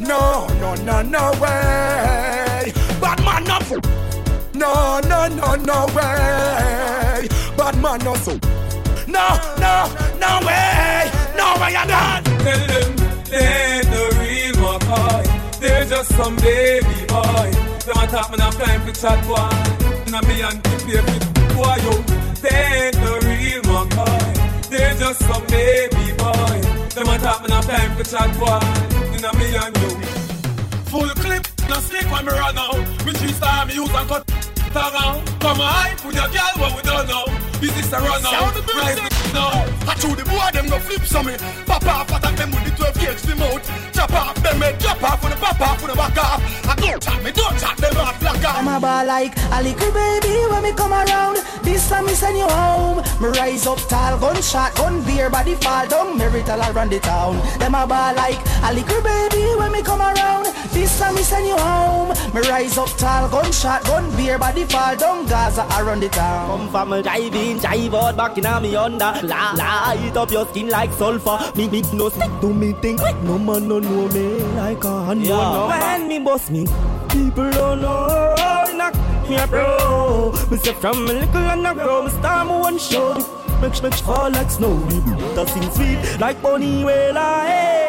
[0.00, 2.72] No, no, no, no way.
[3.00, 3.58] Bad man no.
[4.54, 7.28] No, no, no, no way.
[7.56, 8.14] Bad man no.
[8.16, 8.38] so.
[9.06, 9.86] No, no,
[10.18, 11.10] no way.
[11.36, 12.24] No way, I'm not.
[12.24, 12.96] Tell them
[13.30, 15.27] they ain't the real McCoy.
[15.60, 17.50] They're just some baby boy.
[17.86, 19.50] Them talk, man, have time for chat boy.
[20.10, 21.16] Now me and the baby
[21.54, 21.94] boy, yo.
[22.42, 24.70] They ain't the real McCoy.
[24.70, 26.60] They're just some baby boy.
[26.94, 28.60] Them a talk, man, time for chat boy.
[29.20, 29.90] Now me and you.
[30.90, 32.78] Full clip, no stick when me run out.
[33.04, 34.24] Me three star me use and cut
[34.76, 35.40] out.
[35.40, 37.24] Come on, put your girl what we don't know.
[37.60, 38.30] Is this a run out?
[38.30, 39.27] Sound the music.
[39.28, 39.64] The now.
[39.88, 41.36] I chew the boy, them go flip some me.
[41.66, 43.92] Pop off, attack them with the 12 gauge the mouth.
[43.92, 46.40] Chop off, them head, drop off, for the pop off, for the back off.
[46.68, 48.56] I don't chat me, don't chat them off, black off.
[48.56, 51.38] I'm a ball like a little baby when me come around.
[51.62, 53.02] This time me send you home.
[53.20, 56.16] Me rise up tall, gunshot, gun beer, body fall down.
[56.18, 57.36] Marital around the town.
[57.58, 60.46] Them a ball like a little baby when me come around.
[60.72, 62.10] This time me send you home.
[62.34, 65.26] Me rise up tall, gunshot, gun beer, body fall down.
[65.26, 66.58] Gaza around the town.
[66.58, 69.17] Come from a drive in, drive out back in a me under.
[69.22, 71.38] La, light up your skin like sulfur.
[71.56, 72.96] Me, me no stick to me thing.
[73.24, 75.24] No man no know me like a hand.
[75.24, 75.66] Yeah.
[75.68, 76.66] When me boss me,
[77.08, 78.34] people don't know.
[78.76, 78.94] Knock
[79.28, 80.32] me a bro.
[80.50, 82.02] Me say from a little and a grow.
[82.04, 83.14] Me start me one show.
[83.60, 84.78] Make make fall like snow.
[85.34, 87.88] The sing sweet like bunny hey.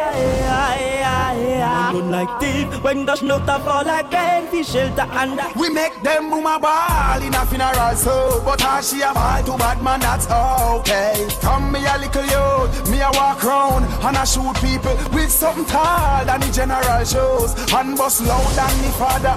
[1.94, 4.48] Run like thief when the snow fall like rain.
[4.48, 5.44] Fish shelter under.
[5.56, 9.44] We make them boom a ball in a funeral so But how she a ball
[9.44, 14.18] to bad man that's okay From me a little youth, me a walk round And
[14.18, 18.92] I shoot people with something tall than the general shows And bust loud than the
[18.98, 19.36] father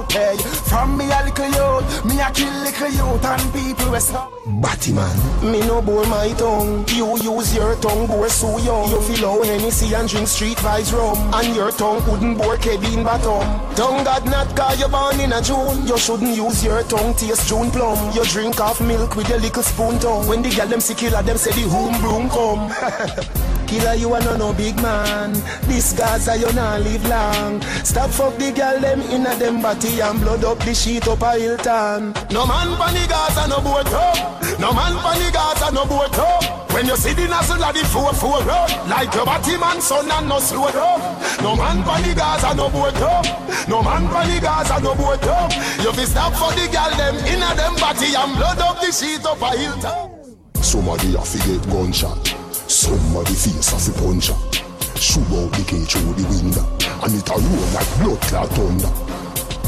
[0.00, 0.36] okay
[0.68, 4.92] From me a little youth, me a kill little youth And people we so Batty
[4.92, 5.16] man,
[5.50, 6.84] me no bore my tongue.
[6.88, 8.90] You use your tongue, bore so young.
[8.90, 11.16] You feel how Hennessy and drink street vibes rum.
[11.32, 13.40] And your tongue wouldn't bore Kevin Batum.
[13.74, 15.86] Tongue God not cause you born in a June.
[15.86, 18.14] You shouldn't use your tongue, taste June plum.
[18.14, 20.28] You drink off milk with your little spoon tongue.
[20.28, 23.50] When the girl them killer, them say the home broom come.
[23.74, 25.32] Killer, you are no no big man.
[25.66, 27.60] This Gaza, you not live long.
[27.82, 31.22] Stop fuck the girl them in a them body and blood up the sheet up
[31.22, 32.14] a Hilton.
[32.30, 34.14] No man pan the Gaza, no boat up.
[34.60, 36.70] No man pan the Gaza, no boat up.
[36.70, 40.08] When you see the nozzle of the four four road, like your body man son
[40.08, 41.42] and no slow up.
[41.42, 43.26] No man pan the Gaza, no boat up.
[43.66, 45.50] No man pan the Gaza, no boat up.
[45.82, 48.92] You fi stop for the girl them in a them body and blood up the
[48.92, 50.38] sheet up a Hilton.
[50.62, 52.43] Somebody have to get gunshot.
[52.66, 54.34] Somebody face have to punch her.
[54.34, 56.64] Uh, shoot out the cage through the window.
[57.04, 58.92] And it a roll like blood clot thunder.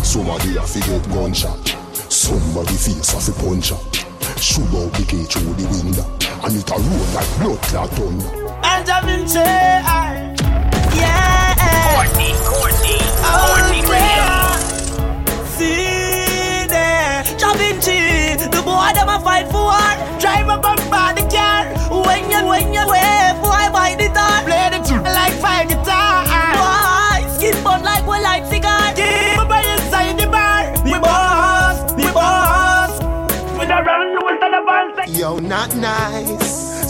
[0.05, 1.77] Somebody have to get gunshot.
[2.11, 3.77] Somebody face have to punch her.
[3.77, 6.05] Uh, shoot out the cage through the window.
[6.45, 8.29] And it a roll like blood clot thunder.
[8.65, 9.45] And I'm in jail.
[10.97, 11.37] Yeah.
[11.93, 14.33] Courtney, Courtney, Courtney oh, Radio.
[15.57, 20.19] See there, Da Vinci, the boy them a fight for war.
[20.19, 21.16] Drive up and buy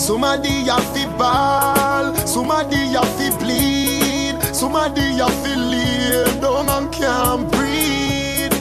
[0.07, 7.51] Somebody have to ball, somebody have to bleed, somebody have to lay down and can't
[7.51, 8.53] breathe.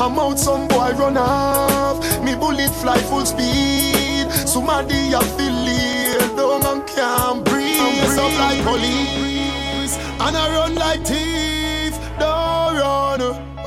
[0.00, 4.28] I'm out, some boy run off, me bullet fly full speed.
[4.44, 7.78] Somebody have to lay down and can't breathe.
[7.78, 11.94] I'm up like police, and I run like thief.
[12.18, 13.20] Don't run,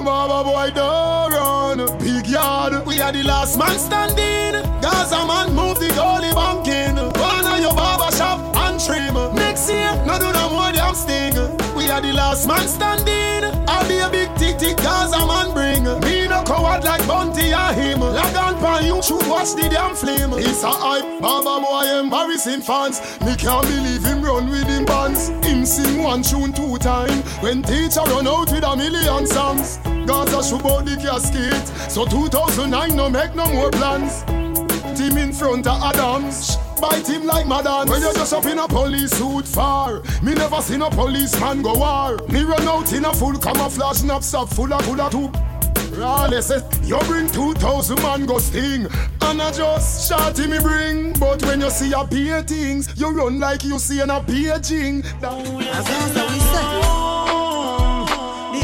[0.03, 1.97] Baba boy, don't run.
[1.97, 4.61] Big yard, we are the last man standing.
[4.81, 7.20] Gaza man move the goalie banking.
[9.71, 11.35] Year, no do no more damn sting.
[11.75, 13.31] We are the last man standing.
[13.67, 15.83] I'll be a big tick tick Gaza man bring.
[16.01, 18.01] Me no coward like Bunty or him.
[18.01, 20.33] Lag on pan you should watch the damn flame.
[20.33, 22.99] It's a hype, Baba boy embarrassing fans.
[23.21, 25.29] Me can't believe him run with him bands.
[25.45, 27.21] Him sing one tune two time.
[27.41, 29.79] When teacher run out with a million songs.
[30.05, 31.67] Gaza should out the casket.
[31.89, 34.23] So 2009 no make no more plans.
[34.97, 36.57] Team in front of Adams.
[36.81, 37.87] Bite him like Madan.
[37.87, 40.01] When you just up in a police suit far.
[40.23, 42.17] Me never seen a policeman go war.
[42.29, 45.37] Me run out in a full camouflage knapsack full of full of tube.
[45.93, 48.87] Raleigh says, you bring 2,000 man go sting
[49.23, 50.51] And I just shot him.
[50.51, 54.09] me bring But when you see a beer things You run like you see an
[54.09, 55.31] a paging The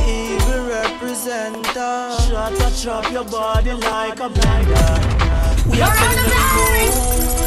[0.08, 2.16] evil represent center.
[2.28, 5.72] Shot a chop your body like a blender.
[5.72, 7.47] We are sending them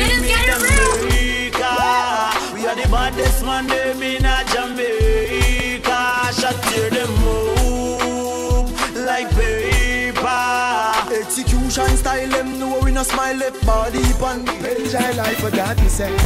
[0.00, 0.08] home.
[0.08, 1.50] Shit is getting.
[1.50, 2.54] Jamaica.
[2.54, 6.32] We are the baddest man them in a Jamaica.
[6.40, 11.14] Shot tear them move like paper.
[11.14, 14.44] Execution style, them know we no smile left body pan.
[14.62, 16.16] Benjai life for that me say.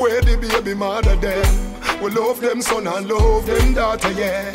[0.00, 1.66] Where the baby mother them?
[2.02, 4.50] We love them son and love them daughter, yeah.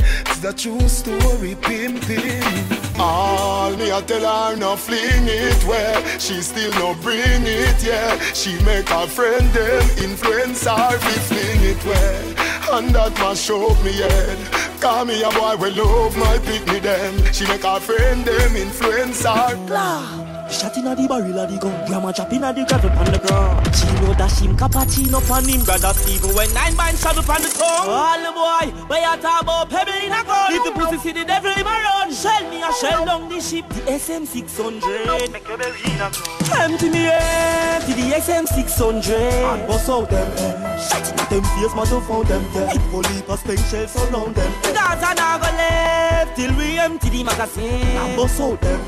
[0.46, 3.00] The true story, pimpin'.
[3.00, 8.20] All me I tell her no fling it well she still no bring it, yeah.
[8.36, 13.74] She make her friend them influence her, we fling it well And that must show
[13.84, 14.38] me head.
[14.80, 17.34] Call me a boy, we love my picnic them.
[17.34, 19.56] She make her friend them influence her.
[19.66, 20.25] Blah.
[20.50, 23.66] Shot inna the barrel of the gun Grandma drop inna the gravel on the ground
[23.74, 27.50] She know that him cappuccino pan him brother Stephen When nine man travel pan the
[27.50, 30.98] tongue All the boy Where you talk about pebble in a gun If the pussy
[31.02, 35.34] see the devil him a run Shell me a shell down the ship The SM600
[35.34, 36.14] Make your belly in a
[36.54, 40.78] Empty me empty the SM600 And bust out them eh.
[40.78, 42.78] Shot them face mother found them yeah.
[42.94, 43.26] Whole heap
[43.66, 44.74] shells surround them eh.
[44.74, 47.82] Gaza now go left Till we empty the magazine.
[47.98, 48.80] And bust out them.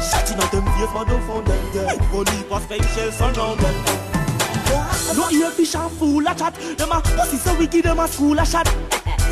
[0.00, 1.98] Shot inna them face mother found them.
[2.10, 4.06] Whole heap of spent shells surround them.
[5.14, 8.38] No ear fish and fool a chat Them a pussy so wicked them a school
[8.38, 8.68] a shot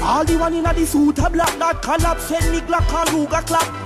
[0.01, 3.47] All the one inna the suit a black that collapse When me Glock and Ruger
[3.47, 3.85] clap.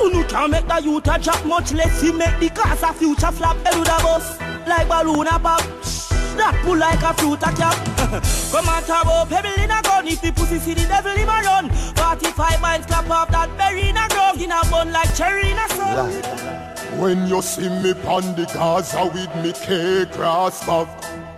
[0.00, 3.32] Unu can't make the youth a drop much less He make the cars a future
[3.32, 3.56] flap.
[3.64, 7.76] Edu da bus like balloon a pop That pull like a fruit a cap
[8.50, 10.06] Come on talk about pebble in a gun.
[10.06, 11.70] If the pussy see the devil in a run.
[11.70, 14.40] 45 miles clap off that berry in a ground.
[14.40, 17.00] In a bun like cherry in a sun.
[17.00, 20.88] When you see me pon the Gaza with me K cross back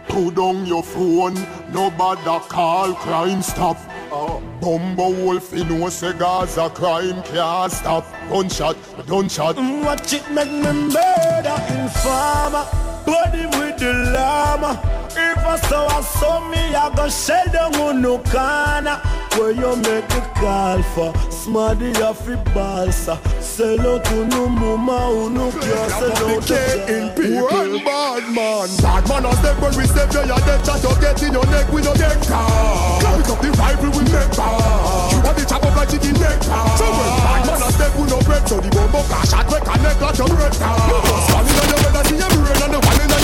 [0.08, 1.34] Put down your phone,
[1.72, 3.76] nobody call crime stop.
[4.12, 8.04] Uh, Bumbo Wolf, you know say Gaza crime can't stop.
[8.30, 8.76] Gunshot,
[9.06, 9.56] gunshot.
[9.56, 12.64] Mm, Watch it make me murder informer.
[13.04, 14.72] Body with the llama
[15.10, 19.00] If I saw I saw me I go shell down on no corner.
[19.36, 21.10] Where you make the call for?
[21.30, 23.18] Smarty off the balsa.
[23.40, 26.50] Sell out to no mama who no care Sell out
[26.92, 27.80] in people.
[27.84, 28.68] Bad man.
[28.84, 31.46] Bad man as them when we step there You dead chat to get in your
[31.46, 35.36] neck We no get car Clap it up the rifle we make bar You want
[35.38, 36.42] the chop up like chicken neck
[36.76, 39.58] So when bad man as them we no break So the bomb car shot we
[39.64, 42.30] connect like your red car You just fall in on your bed and see your
[42.36, 43.15] brain And the one in on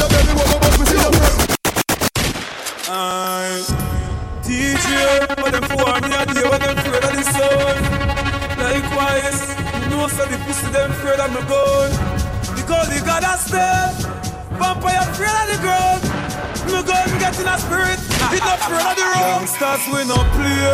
[2.95, 3.65] I
[4.45, 7.81] DJ, but them for me a day when them afraid of the sun.
[8.61, 9.49] Likewise,
[9.81, 11.89] you know so the pussy them afraid of me gun.
[12.53, 13.97] Because the God has step,
[14.61, 16.05] vampire afraid of the ground.
[16.69, 17.97] Me gun get in a spirit,
[18.29, 19.41] it not afraid of the road.
[19.41, 20.69] Gangsters we no play,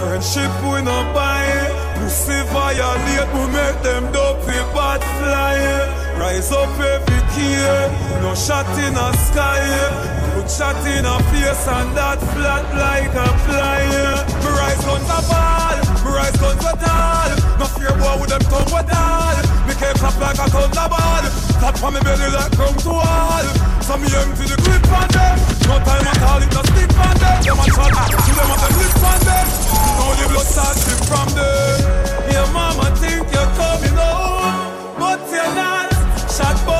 [0.00, 1.44] friendship we no buy.
[2.00, 5.60] Pussy violate, we make them dopey bad fly.
[6.16, 7.52] Rise up every key,
[8.24, 10.29] no shot in the sky.
[10.50, 13.86] Shot in a face and that flat like a fly.
[14.42, 17.30] Me rise guns a ball, me rise guns a tall.
[17.56, 19.40] No fear boy with them tongue with all.
[19.64, 21.24] Me can't clap like a thunder ball.
[21.62, 23.46] Tap on me belly like ground to wall.
[23.86, 25.36] So me empty the clip on them.
[25.70, 27.38] No time at all, it no stick on them.
[27.46, 29.46] Them a shot, to them a them lip on them.
[29.96, 31.78] Now the blood start drip from them.
[32.34, 34.56] Your mama think you're coming home,
[34.98, 35.88] but you're not.
[36.28, 36.79] Shot bust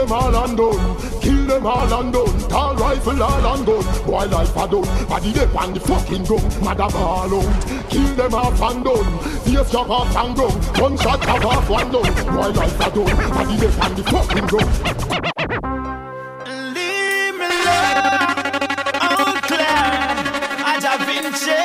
[0.00, 1.20] them all and done.
[1.20, 2.48] Kill them all and done.
[2.48, 3.84] Tall rifle all and gun.
[4.06, 5.08] Boy life a done.
[5.08, 6.64] Body they on the fucking gun.
[6.64, 7.90] Mother ball out.
[7.90, 9.18] Kill them off and done.
[9.44, 10.52] Face chop off and gun.
[10.80, 12.14] One shot chop off one done.
[12.34, 13.16] Boy life a done.
[13.34, 14.68] Body they on the fucking gun.
[16.74, 18.50] Leave me alone,
[19.02, 21.59] Eau Claire, à Da Vinci.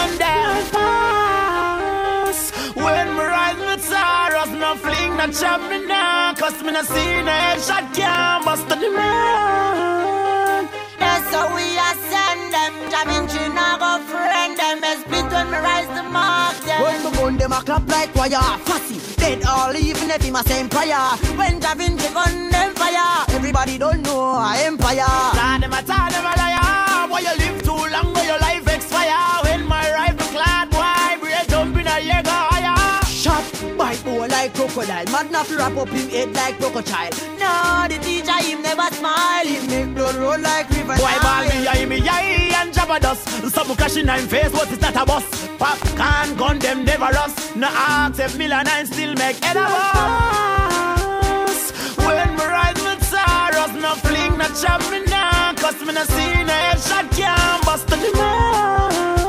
[0.00, 0.70] Shut up on them.
[0.72, 2.50] Pass.
[2.74, 6.34] When me rise with sorrows, no fling, no chop me now.
[6.34, 10.68] Cause me no see no headshot can't bust the man.
[10.98, 12.72] That's how we ascend them.
[12.90, 14.80] Da Vinci now go friend them.
[14.80, 16.82] Best split when me rise the mark them.
[16.82, 20.42] When the gun them a clap like wire Fussy, dead all even if him a
[20.44, 20.96] same prayer
[21.36, 26.10] When Da Vinci gun them fire Everybody don't know a empire Tell them a tell
[26.10, 27.08] them a liar.
[27.10, 28.69] Why you live too long, why your life
[33.90, 35.04] by boy like crocodile.
[35.06, 37.10] Mad to wrap up him head like crocodile.
[37.38, 39.46] No, the teacher him never smile.
[39.46, 40.94] He make blood roll like river.
[40.94, 43.28] Why ball me, I me, I and Jabba dust.
[43.54, 45.26] Some crashing in face, but it's not a bus.
[45.58, 47.56] Pop can gun them never rust.
[47.56, 47.68] No
[48.18, 50.12] if million and still make head of us.
[51.98, 55.54] When me ride my sorrows, no fling, no chop me now.
[55.54, 59.19] Cause me no see no headshot can bust the man.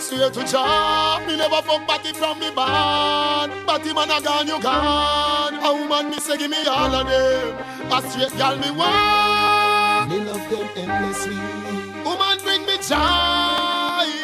[0.00, 3.66] Swear to Jah, me never fuck batty from me band.
[3.66, 5.54] Batty man a gone, you gone.
[5.54, 7.56] A woman me say give me all of them.
[7.92, 10.10] A straight gal me want.
[10.10, 11.36] Me love them endlessly.
[12.04, 13.77] Woman bring me joy.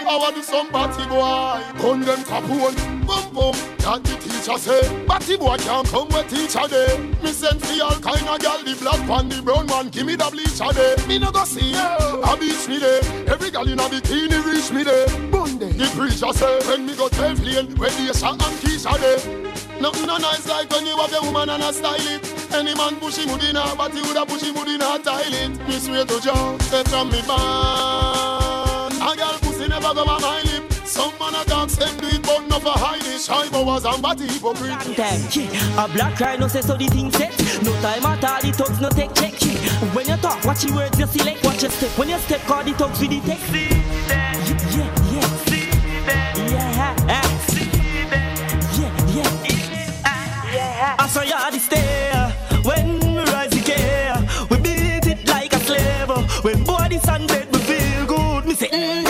[0.07, 1.83] I want some batty boy.
[1.83, 2.77] Gun them capone,
[3.07, 3.55] boom boom.
[3.85, 5.07] That the teacher say.
[5.07, 6.99] Batty boy can't come with teacher day.
[7.23, 8.63] Me send for all kind of gal.
[8.65, 9.89] The black pan, the brown man.
[9.89, 10.97] Give me the bleacher day.
[11.09, 11.75] Me no go see.
[11.75, 13.01] I beach me day.
[13.27, 15.07] Every gal in a bikini reach me day.
[15.31, 15.73] Bunde.
[15.73, 19.19] The preacher say when me go tell plane when the shot and Keisha day.
[19.81, 22.25] Nothing no nice like when you have a woman and a style it.
[22.55, 25.59] Any man push him in her, but he woulda push him in her toilet.
[25.67, 28.55] Me swear to Jah, say from me band.
[29.05, 29.44] A pussy
[29.75, 30.73] never go on my lip.
[30.85, 33.21] Some man a dance them do it, but never hide it.
[33.21, 34.99] Shy boas and body hypocrite.
[34.99, 35.85] Yeah.
[35.85, 37.33] A black rhino say so the thing set.
[37.63, 39.35] No time at all, the thugs no take check.
[39.95, 41.91] When you talk, watch your words, you select, watch your step.
[41.99, 43.47] When you step, call the thugs with the text.
[43.47, 43.69] See
[44.09, 44.37] that?
[44.47, 45.29] Yeah, yeah, yeah.
[45.47, 45.71] See
[46.07, 46.37] that?
[46.37, 46.93] Yeah, yeah.
[50.55, 50.97] Yeah, yeah.
[50.99, 54.15] I saw you at the stair when we rise the gear.
[54.51, 56.11] We beat it like a slave.
[56.45, 58.45] When body sunbed, we feel good.
[58.47, 59.04] Me say, mm,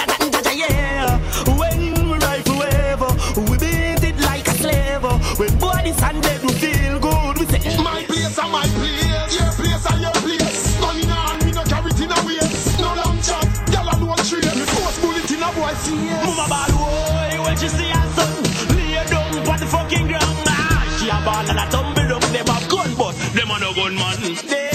[21.55, 24.74] She a tumble up Them have gun but them a no gun man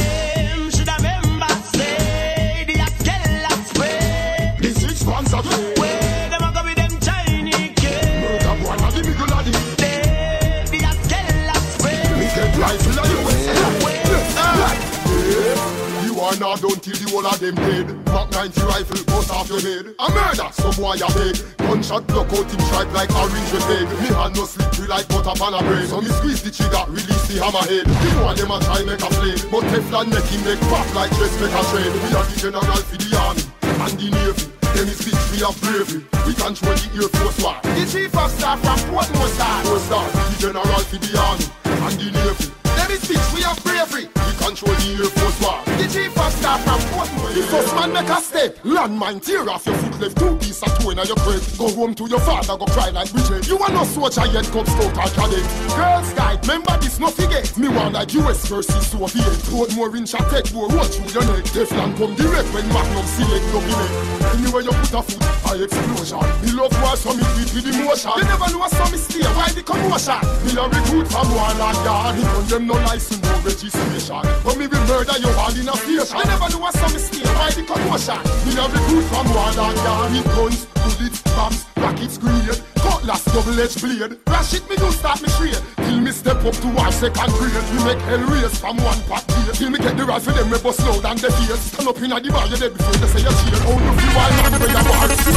[16.29, 17.89] Are not done till the whole of them dead.
[18.05, 22.29] Back 90 rifle, bust off your head A murder, some boy a beg Gunshot block
[22.29, 25.89] out him stripe like orange egg Me hand no slippery like butter pan a bread.
[25.89, 27.89] So me squeeze the trigger, release the hammerhead.
[27.89, 31.09] You know them a try make a flame But Teflon make him make pop like
[31.17, 31.93] dress make a trade.
[31.97, 34.45] We are the general for the army and the navy.
[34.77, 36.05] Them is bitch, we have bravery.
[36.29, 37.57] We control the Air Force One.
[37.73, 41.95] The chief of staff from Portmore Star Four star, the general for the army and
[41.97, 42.53] the navy.
[42.77, 44.05] Them is bitch, we have bravery.
[44.13, 45.65] We control the Air Force One.
[45.81, 46.18] The chief
[46.49, 50.17] staff from Portmore The first man make a step Landmine tear off your foot left
[50.17, 53.11] Two piece of two in your crib Go home to your father, go cry like
[53.11, 53.47] Bridget.
[53.47, 55.45] You are no soldier yet, Cub Scout or cadet
[55.75, 57.45] Girls guide, remember this, no forget.
[57.57, 59.37] Me want like US versus Soviet.
[59.49, 61.45] Portmore in Chatek, war roll through your neck.
[61.53, 63.91] Teflon come direct when Magnum select your billet
[64.33, 66.23] Anywhere you put a foot, a explosion.
[66.41, 68.11] Me love war so me tweet with emotion.
[68.17, 70.21] You never know some mistake, why the commotion?
[70.45, 74.23] Me a recruit from one and yard He on them no license, no registration.
[74.43, 77.63] But me will murder you all in a station Never know some mistake, why the
[77.67, 78.15] commotion.
[78.47, 83.81] Me a recruit from one and yard He guns, bullets, bombs, rockets, grenade Cutlass, double-edged
[83.83, 84.15] blade.
[84.23, 87.59] Rash it, me do start me trade Till me step up to our second grade.
[87.75, 90.57] We make hell race from one pot plate Till me get the rifle, them me
[90.63, 91.59] bust loud and the face.
[91.59, 93.91] Stand up in a the bar, you dead before they say you cheer How you
[93.99, 95.27] feel while man where you to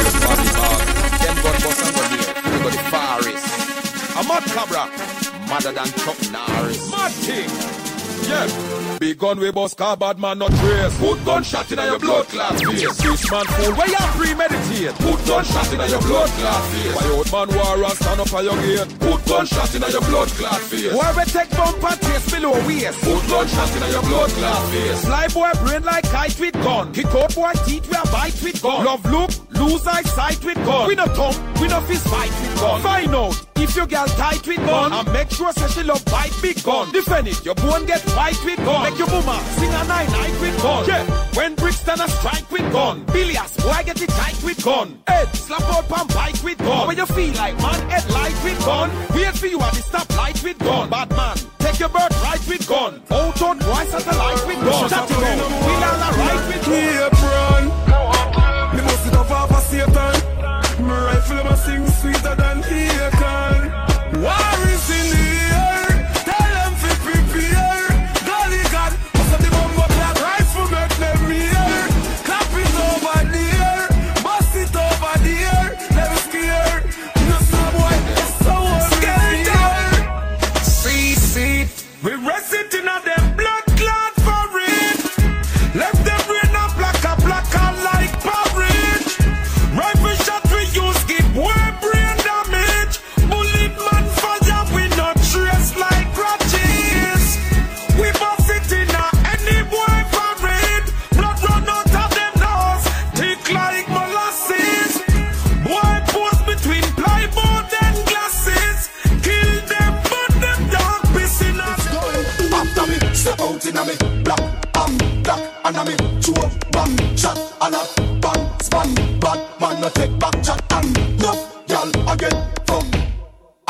[1.19, 2.31] Them gun bust and go there.
[2.47, 3.47] We go the forest.
[4.15, 4.87] A mad cabra,
[5.51, 6.79] madder than Chuck Norris.
[6.95, 7.51] Mad thing.
[8.31, 8.92] Yeah.
[9.03, 10.97] Big gun we bust car bad man not trace.
[11.01, 12.97] Put gunshot in your blood clot face.
[13.03, 14.95] This man fool where you premeditate.
[14.95, 16.95] Put gunshot in your blood clot face.
[16.95, 19.01] Why old man war and stand up on your gate.
[19.01, 20.95] Put gunshot in your blood clot face.
[20.95, 23.01] Why we take bump and taste below waist.
[23.01, 25.05] Put gunshot in your blood clot face.
[25.05, 26.93] Fly boy brain like kite with gun.
[26.93, 28.85] Kick out boy teeth we a bite with gun.
[28.85, 30.87] Love look, lose eyesight with gun.
[30.87, 32.81] We no tongue, we no fist fight with gun.
[32.83, 36.37] Find out if your girl tight with gun and make sure say she love bite
[36.41, 36.93] big gun.
[36.93, 38.92] Defend it, your bone get white with gun.
[38.93, 40.87] Make your boomer sing a nine night with gun.
[40.87, 43.05] Yeah, when Brixton a strike with gun.
[43.05, 45.01] Billions, boy get it tight with gun.
[45.07, 46.89] Head slap out pan bike with gun.
[46.89, 48.91] When you feel like man head light with gun.
[49.15, 50.91] Wait for you at the stop light with gun.
[50.91, 53.01] Bad man, take your bird right with gun.
[53.11, 54.91] Out on boy satellite with gun.
[54.91, 57.13] Shut it down, feel all right with gun.
[57.33, 58.77] Run.
[58.77, 60.87] Me must off half a Satan.
[60.87, 63.12] My rifle must sing sweeter than Akon.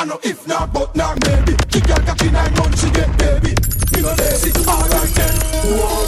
[0.02, 1.54] I know if not, but not maybe.
[1.70, 3.54] Kick your cocky nine months she get baby.
[3.92, 5.34] Me no lazy, alright then.
[5.78, 6.01] Whoa,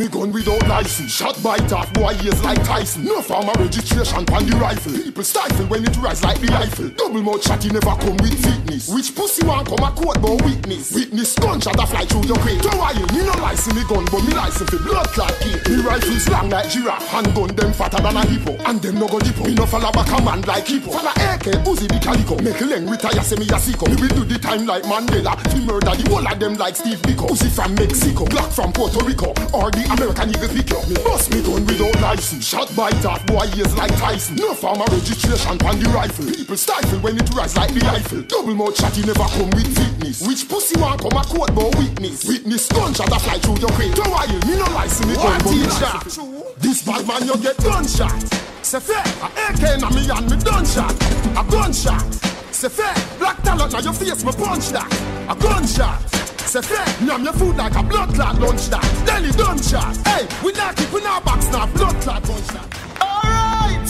[0.00, 1.12] me me gun without license.
[1.12, 3.04] Shot by tough boy ears like Tyson.
[3.04, 4.92] No farmer registration on the rifle.
[4.92, 6.88] People stifle when it rise like the rifle.
[6.96, 8.88] Double mouth shot you never come with fitness.
[8.88, 10.94] Which pussy want come a court but witness?
[10.94, 12.64] Witness gunshot a fly through your crate.
[12.80, 13.04] Why you?
[13.12, 15.60] Me no license me gun but me license for blood clot kid.
[15.68, 17.06] Me rifles long like giraffe.
[17.08, 18.56] Handgun them fatter than a hippo.
[18.64, 19.44] And them no go dippo.
[19.44, 20.96] Me no follow back a man like hippo.
[20.96, 22.40] Follow AK, Uzi the calico.
[22.40, 23.84] Make a leng retire say me a sicko.
[23.92, 25.36] Me will do the time like Mandela.
[25.52, 27.28] We murder the whole of them like Steve Biko.
[27.28, 28.24] Uzi from Mexico.
[28.24, 29.36] Black from Puerto Rico.
[29.52, 30.86] Or the American Eagle pick up.
[30.88, 32.46] Me bust me gun without license.
[32.46, 34.36] Shot by tough boy ears like Tyson.
[34.36, 36.26] No farmer registration on the rifle.
[36.26, 38.22] People stifle when it rise like the rifle.
[38.22, 40.22] Double mouth shot you never come with fitness.
[40.26, 42.24] Which pussy want come a court but witness?
[42.24, 43.94] Witness gunshot a fly through your crate.
[43.94, 46.18] Don't worry, me no license but me license.
[46.58, 48.14] This bad man you get gunshot.
[48.62, 50.94] Say fair, a AK na me and me done shot.
[51.34, 52.06] A gunshot.
[52.54, 54.90] Say fair, black talent on your face me punch that.
[55.28, 56.19] A gunshot.
[56.46, 58.84] Say fair, numb your food like a blood clot lunch that.
[59.06, 59.96] Daily done shot.
[60.06, 62.66] Hey, we not keeping our backs now blood clot lunch that.
[63.00, 63.88] Alright.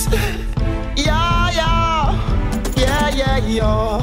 [0.99, 2.13] Yeah, yeah.
[2.77, 4.01] Yeah, yeah, yeah.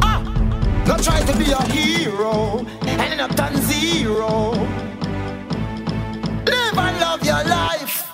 [0.00, 0.22] Ah.
[0.86, 2.64] Not try to be a hero.
[2.86, 4.52] Ending up on zero.
[6.46, 8.08] Live and love your life.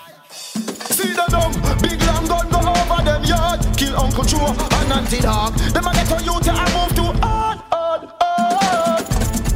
[0.97, 1.53] See the dumb,
[1.83, 3.61] big long gun go over them yard.
[3.77, 5.55] Kill Uncle Joe and Auntie Dog.
[5.55, 7.59] Them a get on you to a move to hard,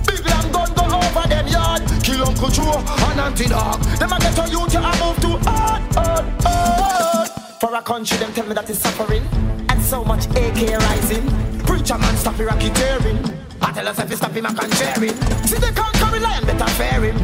[0.06, 1.82] Big long gun go over them yard.
[2.02, 3.80] Kill Uncle Joe and Auntie Dog.
[3.98, 7.28] Them a get on you to a move to hard, hard, hard.
[7.60, 9.24] For a country, them tell me that it's suffering.
[9.68, 11.26] And so much AK rising.
[11.60, 13.38] Preacher man stop the racketeering.
[13.62, 15.14] I tell us if you stop him, I can share him.
[15.46, 17.16] See the conquering lion better fair him.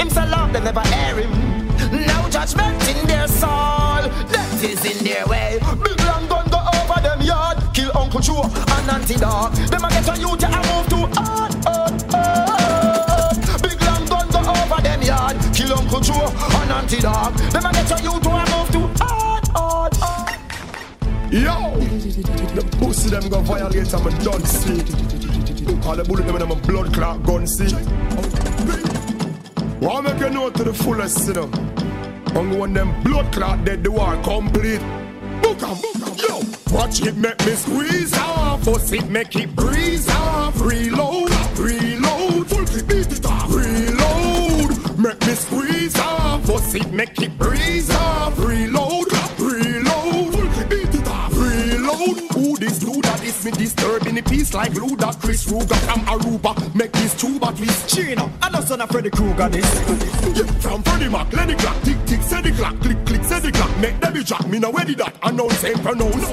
[0.00, 1.30] Him say love, they never air him.
[1.92, 4.02] No judgment in their soul.
[4.32, 5.58] Death is in their way.
[5.82, 6.03] Big
[7.96, 9.52] Uncle Joe and Auntie Dog.
[9.54, 13.62] Them a get on you to a move to hard, hard, hard.
[13.62, 15.36] Big long gun go over them yard.
[15.54, 17.34] Kill Uncle Joe and Auntie Dog.
[17.34, 21.32] Them a get on you to a move to hard, hard, hard.
[21.32, 21.74] Yo,
[22.54, 24.82] the pussy them go violate and me done see.
[25.86, 27.74] All the bullet them in my blood clot gun see.
[29.80, 31.50] Want make you know to the fullest, you know.
[32.34, 34.80] Only when them blood clot dead, the war complete.
[35.44, 35.76] Book 'em.
[36.16, 36.40] Yo,
[36.72, 38.64] watch it make me squeeze off.
[38.64, 40.58] Bust it make it breeze off.
[40.58, 42.46] Reload, reload.
[42.48, 43.54] Full beat it off.
[43.54, 46.46] Reload, make me squeeze off.
[46.46, 48.38] Bust it make it breeze off.
[48.38, 49.13] Reload.
[53.44, 56.74] Me disturbing the peace like glue that Chris Ruger from Aruba.
[56.74, 57.86] Make this two battles.
[57.86, 59.64] China, I know son of Freddy Krueger this.
[60.36, 63.40] Yeah, from Freddy Mac, let the clock tick tick, say the clock, click click, say
[63.40, 63.76] the clock.
[63.78, 65.16] Make them be jack, me no ready that.
[65.22, 66.28] Announce same pronounce.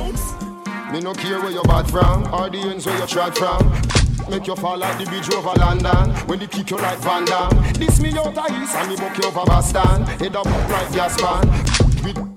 [0.93, 3.81] Me no care where you're bad from, or the ends where you trod from.
[4.29, 7.73] Make you fall like the bridge over London When they kick you like Van Damme
[7.73, 11.19] This me out of east and me buck you over Boston Head up like gas
[11.19, 11.90] pan With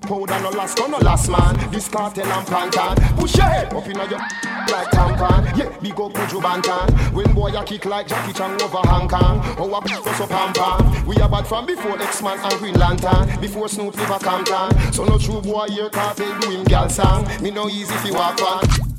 [0.05, 1.71] powder no last no last man.
[1.71, 4.19] This cartel and pantan Push your head up inna your
[4.73, 8.79] like tampon Yeah, big up Buju Banton When boy a kick like Jackie Chan over
[8.89, 9.41] Hong Kong.
[9.59, 11.07] Oh, a beat us up pam pam.
[11.07, 13.41] We are bad from before X-Man and Green Lantern.
[13.41, 14.93] Before Snoop Liver Compton.
[14.93, 17.27] So no true boy here cartel do him gal song.
[17.43, 18.94] Me no easy fi walk on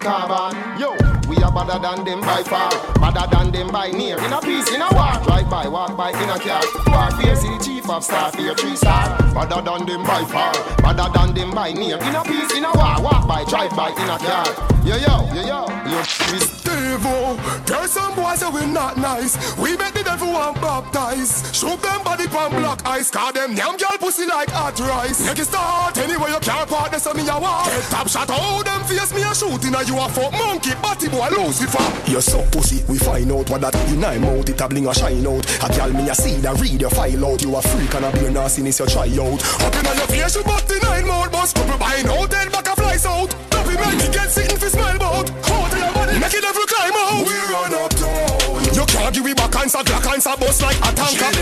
[0.00, 0.92] Carbon, yo,
[1.26, 2.70] we are better than them by far,
[3.00, 4.18] better than them by near.
[4.18, 6.62] In a piece, in a war, drive by, walk by in a car.
[6.86, 10.52] Warfare, see the chief of staff, here three star, better than them by far,
[10.82, 11.96] better than them by near.
[11.96, 14.46] In a piece, in a war, walk by, drive by in a car.
[14.84, 15.98] Yo, yo, yo, yo, yo,
[16.30, 17.34] we Steve-O,
[17.66, 19.34] tell some boys that we not nice.
[19.56, 21.42] We make the devil want baptize.
[21.50, 25.26] Shoot them body pan black ice, call them yam girl pussy like hot rice.
[25.26, 27.66] Make it start anyway you can't part on me a walk.
[27.66, 31.08] Head top shot, how them face me a shooting a you a fuck monkey, body
[31.08, 32.10] boy Lucifer.
[32.10, 34.94] You so pussy, we find out what that in my mouth, it a bling a
[34.94, 35.44] shine out.
[35.62, 37.42] A girl me a see that read your file out.
[37.42, 39.40] You a freak and a be a nastiness you try out.
[39.62, 42.68] Up in your face, you butt the nine mouth, bust couple by out, head back
[42.68, 43.30] a flies out.
[43.50, 45.28] Don't be make me get sitting for smell bout.
[45.48, 47.24] Hold your body, make it never climb out.
[47.24, 48.74] We run up town.
[48.76, 51.32] You can't give me back answer, black answer, bust like a tanker.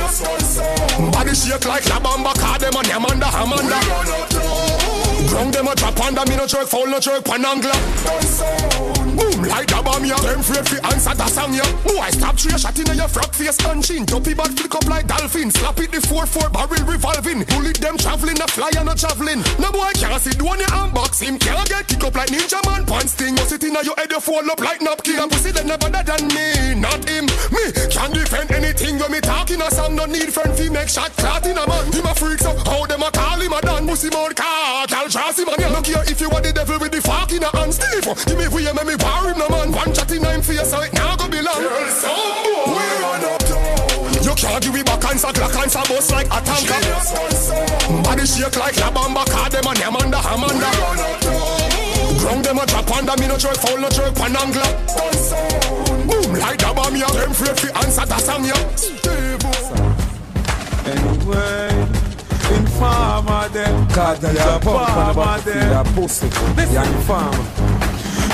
[1.11, 3.79] Body shake like La Bamba, call them on Yamanda, Amanda.
[3.79, 4.54] We run up town.
[5.35, 7.75] Ground them a drop under me no jerk foul no jerk pan angler.
[9.19, 10.15] Boom like a bomb ya.
[10.23, 11.67] Them afraid fi answer that song ya.
[11.83, 14.05] Boy stop three shot in your frog face and chin.
[14.07, 15.51] Dopey bad flick up like dolphin.
[15.51, 17.43] Slap it the four four barrel revolving.
[17.51, 19.43] Bullet them traveling a fly and a traveling.
[19.59, 21.35] No boy can't see the one you unbox him.
[21.43, 23.35] Can't get kick up like ninja man pants thing.
[23.35, 25.19] Bust it in your head you fall up like napkin.
[25.19, 27.27] A pussy them never better than me, not him.
[27.51, 29.99] Me can defend anything when me talking a song.
[29.99, 31.91] No need friend fi make shot clot in a man.
[31.91, 33.83] Him a freak so how them a call him a dan.
[33.87, 34.87] Pussy mouth car.
[34.87, 35.69] Cal trust him and ya.
[35.69, 37.73] Look here if you want the devil with the fork in a hand.
[37.73, 39.73] Steve, give me way make me bar him no man.
[39.73, 41.61] One chat in him face so it now go belong.
[41.65, 42.77] Girl, some boy.
[42.77, 44.25] We run up down.
[44.25, 46.81] You can't give me back and sack like and bust like a tanker.
[48.05, 49.25] Body shake like La Bamba.
[49.25, 50.71] Call them and them under Amanda.
[52.21, 54.69] Ground them a drop under me no jerk foul no jerk pan angler.
[56.09, 57.09] Boom like the bomb ya.
[57.09, 58.57] Them afraid fi answer that song ya.
[60.85, 61.94] Anyway,
[62.53, 63.89] informer them.
[63.89, 66.29] Cause there's a pump on the pussy.
[66.73, 67.85] You're informer.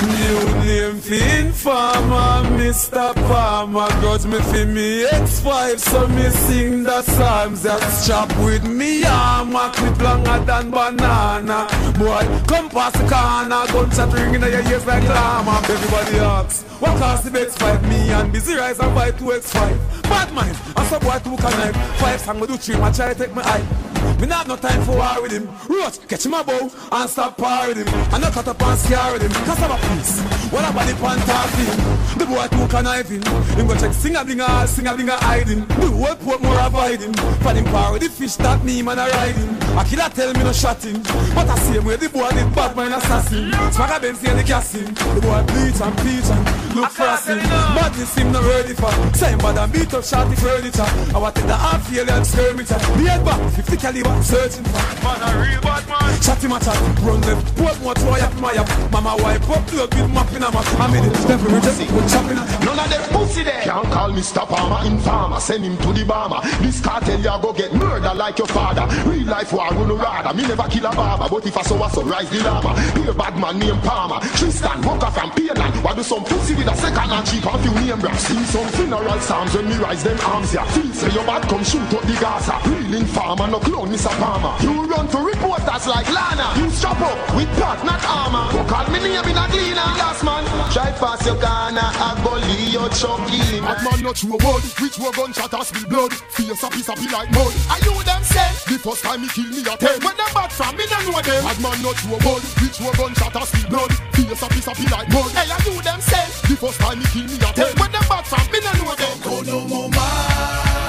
[0.01, 3.13] New name fi informer, Mr.
[3.27, 9.03] Palmer Grudge me fi me X5 So me sing the psalms that chop with me
[9.05, 11.67] armor Clip longer than banana
[11.99, 16.97] Boy, come past the corner Gunshot ring in your ears like llama Everybody asks, what
[16.97, 17.87] cost the X5?
[17.87, 21.51] Me and Busy Rise and buy 2 X5 Bad mind, and some boy two can
[21.59, 23.90] knife Five song me do three, my try take my eye
[24.21, 25.49] me not have no time for war with him.
[25.67, 27.87] Roach, catch him a bow and stop par with him.
[28.13, 29.31] And not cut up and scare with him.
[29.31, 30.21] Cause I'm a piece.
[30.53, 31.17] What about the pan
[31.57, 32.19] him?
[32.19, 33.23] The boy a knife him.
[33.57, 35.17] Him go check sing a blinger, sing a blinger
[35.47, 35.65] him.
[35.65, 37.13] The whole Portmore avoid him.
[37.41, 39.49] For him par with the fish that me man a him.
[39.73, 41.01] A killer tell me no shot him.
[41.33, 43.51] But I see him where the boy did bad mind assassin.
[43.73, 44.93] Swagger Benz and the casting.
[44.93, 47.41] The boy bleach and peach and look frosty.
[47.73, 48.91] Madness him not ready for.
[49.17, 50.85] Same bad and beat up shotty furniture.
[51.15, 52.77] I want take the half alien skirmisher.
[52.77, 56.21] The head back, 50 caliber searching for Man a real bad man.
[56.21, 57.39] Chatty my chat Run them.
[57.55, 60.65] Put more to yap my yap Mama wipe up Plug with map in a map.
[60.79, 63.61] I made it Step in just Put chopping None of them pussy there.
[63.61, 64.45] Can't call Mr.
[64.47, 66.41] Palmer Informer Send him to the bomber.
[66.61, 68.85] This cartel ya go get murder like your father.
[69.09, 71.89] Real life war gonna rather Me never kill a barber But if I saw a
[71.89, 72.73] sunrise the llama.
[72.93, 74.19] Be a bad man named Palmer.
[74.35, 75.83] Tristan Walker from Pearland.
[75.83, 78.67] Why do some pussy with a second and cheap and few name brass Sing some
[78.73, 80.63] funeral psalms when me rise them arms ya.
[80.65, 82.57] Feel say your bad come shoot up the Gaza.
[82.69, 84.17] Real informer no clone Mr.
[84.17, 84.57] Palmer.
[84.65, 86.57] You run to reporters like Lana.
[86.57, 88.49] You strap up with pot, not armor.
[88.49, 89.89] Go call me name in a cleaner.
[90.01, 90.41] Last man,
[90.73, 91.37] try pass your.
[91.37, 93.61] I go leave your chucky.
[93.61, 94.65] Bad man not true word.
[94.81, 96.13] Which war gunshot has spill blood.
[96.33, 97.53] Face a piece of like mud.
[97.69, 98.49] Are you them say?
[98.73, 100.01] The first time he kill me a ten.
[100.01, 101.45] When them bad from me, don't know them.
[101.45, 102.41] Bad man not true word.
[102.57, 103.93] Which war gunshot has spill blood.
[104.17, 105.29] Face a piece of like mud.
[105.37, 106.25] Hey, are you them say?
[106.49, 107.69] The first time he kill me a ten.
[107.77, 109.13] When them bad from me, don't know them.
[109.21, 110.81] Go no more man.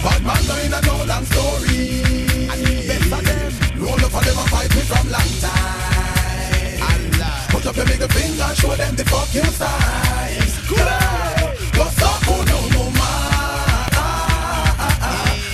[0.00, 2.02] Bad man no in a no long story.
[2.50, 6.82] And best of them, roll up for them and fight me from long time.
[6.90, 7.46] Allah.
[7.50, 10.58] Put up your middle finger, show them the fuck you size.
[10.68, 10.78] Cool.
[11.78, 13.90] What's up, no no man.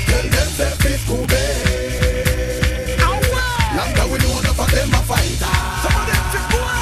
[0.08, 1.26] Tell them say fifth cool
[3.76, 5.56] Long time we know enough of them a fighter.
[5.82, 6.80] Some of them fit boy.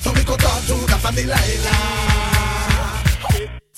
[0.00, 1.78] So we cut off Judas and Delilah.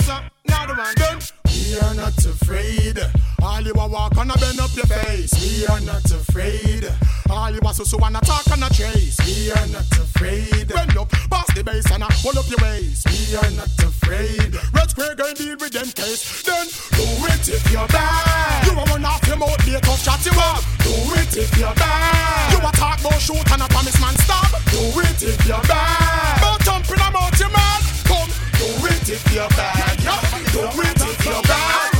[0.00, 0.14] So,
[0.46, 1.20] now the man done.
[1.46, 3.21] We are not afraid.
[3.42, 5.34] All you a walk and a bend up your face.
[5.42, 6.86] We are not afraid.
[7.28, 9.18] All you a so so wanna talk and a trace.
[9.26, 10.68] We are not afraid.
[10.68, 13.02] Bend up, pass the base and a pull up your waist.
[13.10, 14.54] We are not afraid.
[14.72, 16.42] Red Square going deal with them case.
[16.46, 17.02] Then do
[17.34, 18.62] it if you're bad.
[18.62, 20.62] You a run off your mouth, be a tough chat you up.
[20.86, 22.52] Do it if you're bad.
[22.52, 24.54] You a talk about shoot and a promise man stop.
[24.70, 26.38] Do it if you're bad.
[26.38, 27.80] But jumping about your man.
[28.06, 29.98] Come, do it if you're bad.
[29.98, 30.22] Yeah,
[30.54, 31.91] do it if you're bad.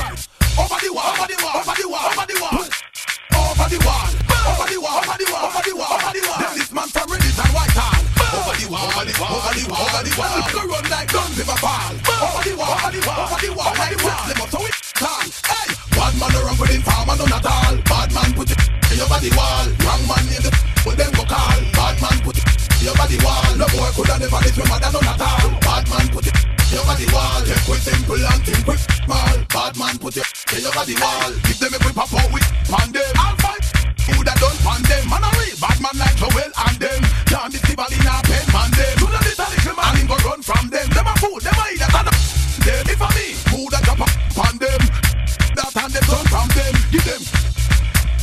[0.52, 4.04] Over the wall, over the wall, over the wall, over the wall, over the wall,
[4.44, 7.52] over the wall, over the wall, over the wall, over this man from Reddit and
[7.56, 7.96] Whitehall.
[8.36, 10.44] Over the wall, over the wall, over the wall, over the wall.
[10.52, 11.92] Go run like guns if I fall.
[12.04, 14.24] Over the wall, over the wall, over the wall, the wall.
[14.28, 15.26] Them up so it can.
[15.40, 17.74] Hey, bad around with informer, none at all.
[17.88, 18.60] Bad man put it
[19.00, 19.66] over the wall.
[19.88, 20.52] Wrong man in the
[20.84, 21.60] with them go call.
[21.72, 22.44] Bad man put it
[22.84, 23.56] over the wall.
[23.56, 25.48] No boy coulda never live your mother, none at all.
[25.64, 27.40] Bad man put it over the wall.
[27.44, 29.36] Take with simple and think with small.
[29.52, 30.26] Bad man put it
[30.64, 31.30] over the wall.
[31.44, 33.12] Give them a whip up out with pandem.
[33.16, 33.64] I'll fight.
[34.08, 35.04] Who that done pandem?
[35.08, 37.02] Man a real bad man like Joel and them.
[37.28, 38.94] Can't deceive all in a pen man them.
[39.00, 40.88] Do the little little man and him go run from them.
[40.90, 42.08] Them a fool, them a eat that and
[42.66, 42.84] them.
[42.88, 44.82] If I me, who that drop a pandem?
[45.56, 46.74] That and them done from them.
[46.88, 47.22] Give them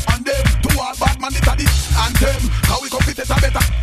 [0.09, 1.67] and them to all bad man it a the
[2.01, 2.41] anthem.
[2.65, 3.78] How we come fit it a better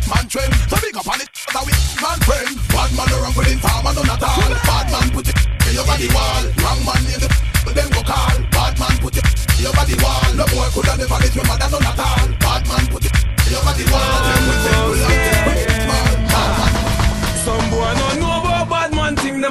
[2.01, 2.53] man friend.
[2.69, 4.51] Bad man around with him farmer, none at all.
[4.65, 5.37] Bad man put it
[5.73, 6.43] your body wall.
[6.61, 7.29] Wrong man in the
[7.65, 8.37] But them go call.
[8.51, 9.25] Bad man put it
[9.59, 10.27] your body wall.
[10.35, 12.27] No boy coulda never get your mother, none at all.
[12.39, 13.13] Bad man put it
[13.49, 15.16] your body wall.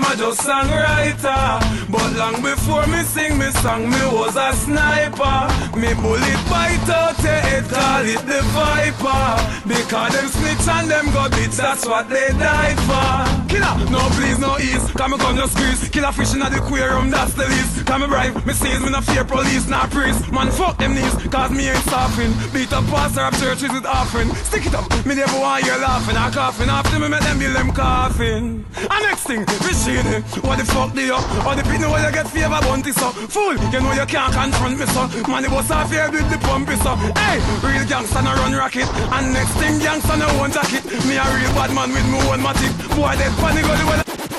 [0.03, 1.91] Songwriter.
[1.91, 5.49] But long before me sing me song, me was a sniper.
[5.77, 9.67] Me bullet bite out your head, call it the viper.
[9.67, 13.49] Because them snitch and them got bits, that's what they die for.
[13.49, 14.91] Killer, no please, no ease.
[14.93, 15.89] Come me gun just squeeze.
[15.89, 17.87] Killer fish in the aquarium, that's the least.
[17.87, 20.31] Come me bribe, me seize, me no fear police, nah priest.
[20.33, 22.33] Man, fuck them knees, cause me ain't stopping.
[22.53, 24.29] Beat up pastor of churches with offering.
[24.49, 26.69] Stick it up, me never want you laughing or coughing.
[26.69, 28.65] After me make them bill them coughing.
[28.77, 29.45] And next thing,
[29.87, 31.23] machine, what the fuck they up?
[31.47, 33.11] Or the people where you get favor bounty so.
[33.31, 35.07] Fool, you know you can't confront me so.
[35.07, 36.97] The boss off here with the pump so.
[37.15, 38.89] Hey, real gangster no run rocket.
[39.15, 40.85] And next thing, gangster no one jacket.
[41.07, 42.73] Me a real bad man with me own matic.
[42.97, 44.36] Boy, they funny go the way.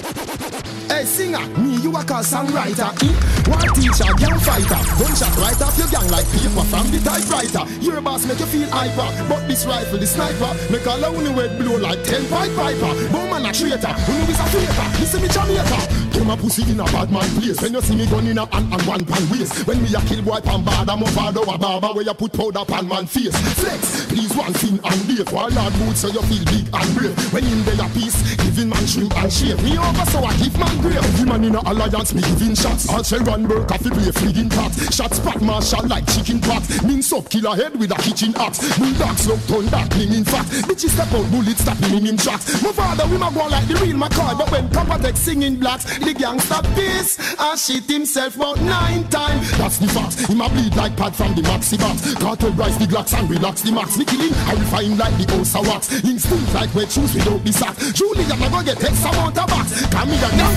[0.88, 3.15] Hey singer, me you a call songwriter mm?
[3.47, 4.80] One teacher, gang fighter.
[4.97, 7.64] Gunshot right off your gang like paper from the typewriter.
[7.81, 11.57] Your boss make you feel hyper But this rifle, the sniper Make a lonely wet
[11.59, 12.93] blow like ten pipe piper.
[13.11, 16.63] Boom man a traitor, who know is a traitor Listen me Jamaica Them a pussy
[16.71, 17.61] in a bad man place.
[17.61, 19.67] When you see me gun in a hand and one pan waist.
[19.67, 22.34] When me a kill boy pan bad I'm a father a barber Where you put
[22.34, 23.35] powder pan man face.
[23.59, 27.34] Flex, please one thing and date While hard boots so you feel big and brave.
[27.34, 29.61] When in there a peace, giving man shrimp and shave.
[29.63, 32.89] Me over so I give man grave Every man in a alliance me giving shots.
[32.89, 36.63] All say run work off play friggin' pot Shots spot marshal like chicken pot.
[36.84, 38.59] Mince up killer head with a kitchen axe.
[38.77, 40.49] Bulldogs look turn that in fact.
[40.67, 43.75] Bitches step out bullets stop in him tracks My father we ma go like the
[43.75, 48.61] real McCoy But when Papa take singing blacks The gangsta piss And shit himself about
[48.61, 49.52] nine times.
[49.57, 52.14] That's the fact He ma bleed like pad from the maxi box.
[52.15, 53.98] Cartel rise the glocks and relax the max.
[53.98, 57.44] Me kill him I refine like the of wax Link stink like wet shoes without
[57.44, 59.86] the sack Julie I'm go get X amount of box.
[59.88, 60.56] Come me a gun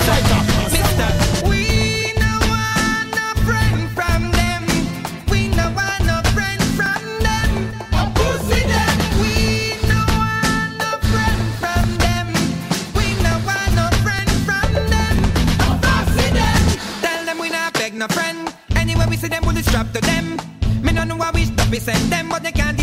[0.71, 1.50] Mister,
[18.01, 18.51] no friend.
[18.75, 20.35] Anyway we see them, we'll strap to them.
[20.81, 22.80] Me no know why we stop we send them, but they can't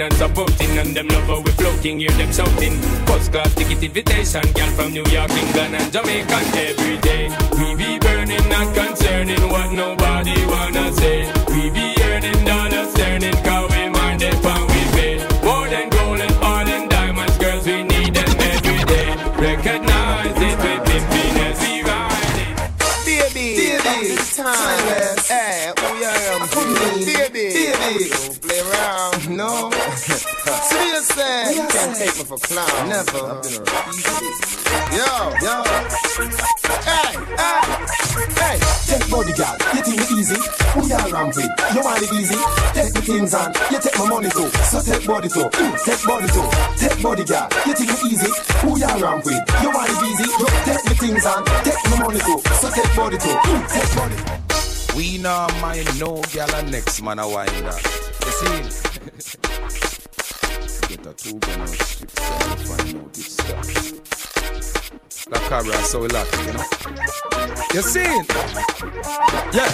[0.00, 2.76] promoting and supporting, and them love how we floating, hear them shouting.
[3.06, 6.89] First class ticket invitation, girl from New York, England, and Jamaica every
[32.50, 32.88] clown.
[32.88, 33.22] Never.
[33.30, 33.94] I've been around.
[34.90, 35.06] Yo,
[35.38, 35.54] yo.
[36.82, 37.62] Hey, hey,
[38.42, 38.56] hey.
[38.90, 40.34] Take body girl, you think it easy?
[40.74, 41.46] Who you around with?
[41.46, 42.34] You want it easy?
[42.74, 44.50] Take the things on, you take my money too.
[44.66, 46.46] So take body too, mm, take body too.
[46.74, 48.30] Take body girl, you think it easy?
[48.66, 49.38] Who you around with?
[49.62, 50.26] You want it easy?
[50.26, 52.40] You take the things on, take my money too.
[52.58, 54.18] So take body too, mm, take body.
[54.96, 57.78] We nah mind no gal and next man a wind up.
[58.26, 58.89] You see?
[65.70, 66.64] Cabra so lucky, you know.
[67.74, 68.22] You see?
[69.52, 69.70] Yeah.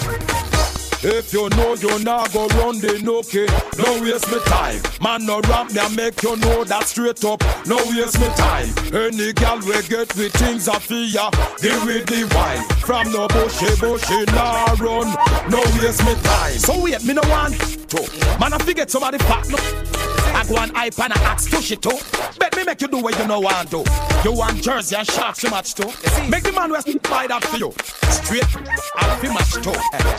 [1.03, 3.45] If you know you're not go run the okay,
[3.77, 4.81] no waste me time.
[4.99, 8.69] Man no rap and make you know that straight up, no waste me time.
[8.93, 11.29] Any gal we get with things I fear,
[11.61, 12.63] give with the wine.
[12.81, 15.13] From no bushy bushy nah run,
[15.49, 16.57] no waste me time.
[16.57, 18.39] So wait, me no to.
[18.39, 19.17] Man I forget somebody.
[19.19, 20.16] I
[20.47, 21.97] go on hype and I ask push it too.
[22.39, 23.83] Bet me make you do what you know want to.
[24.23, 25.91] You want jersey and sharks to match too.
[26.29, 27.73] Make the man rest buy that for you.
[28.09, 29.75] Straight and fi match too.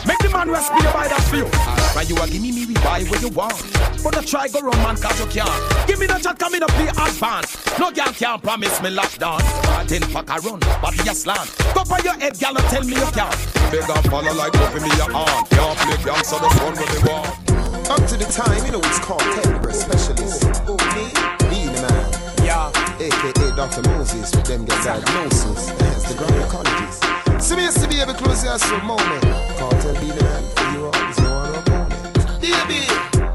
[0.07, 1.49] Make the man rest be buy that for you.
[1.95, 3.57] Right you are give me me we buy what you want.
[4.03, 5.87] But I try go run man cause you can't.
[5.87, 7.57] Give me the chat come in up play advance.
[7.79, 9.41] No girl can't promise me lockdown.
[9.87, 11.49] Ten pack a run, but be a slant.
[11.73, 13.39] Go by your head, girl, and tell me you can't.
[13.71, 15.45] Big and follow like open me your arm.
[15.49, 17.58] Can't play gang, so the one with the war.
[17.89, 20.45] Up to the time, you know it's called Caliber Specialist.
[20.93, 21.09] Me,
[21.49, 22.45] be the man.
[22.45, 22.69] Yeah.
[23.01, 23.81] AKA Dr.
[23.89, 25.69] Moses, with them get diagnosis.
[25.69, 27.41] Hence the ground ecologies.
[27.41, 29.23] See me, see me, baby, close your a moment.
[29.57, 32.39] Cartel be the man for you all, is no one opponent.
[32.39, 32.85] Baby,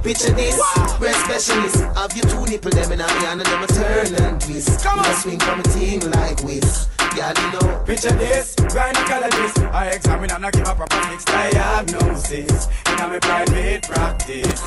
[0.06, 0.54] picture this.
[1.00, 1.82] Breast specialist.
[1.98, 4.84] Have you two nipple them in a hand and them a turn and twist.
[4.84, 5.14] Come on.
[5.16, 7.84] swing from a team like whiz girl, you know.
[7.84, 9.58] Picture this, grind the color this.
[9.58, 12.68] I examine and I give a proper fixed diagnosis.
[12.86, 14.62] And I'm a private practice.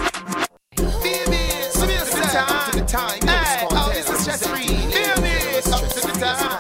[0.76, 2.72] Baby, so this time.
[2.72, 3.20] To the time.
[3.24, 4.12] Oh, to
[6.08, 6.58] the time.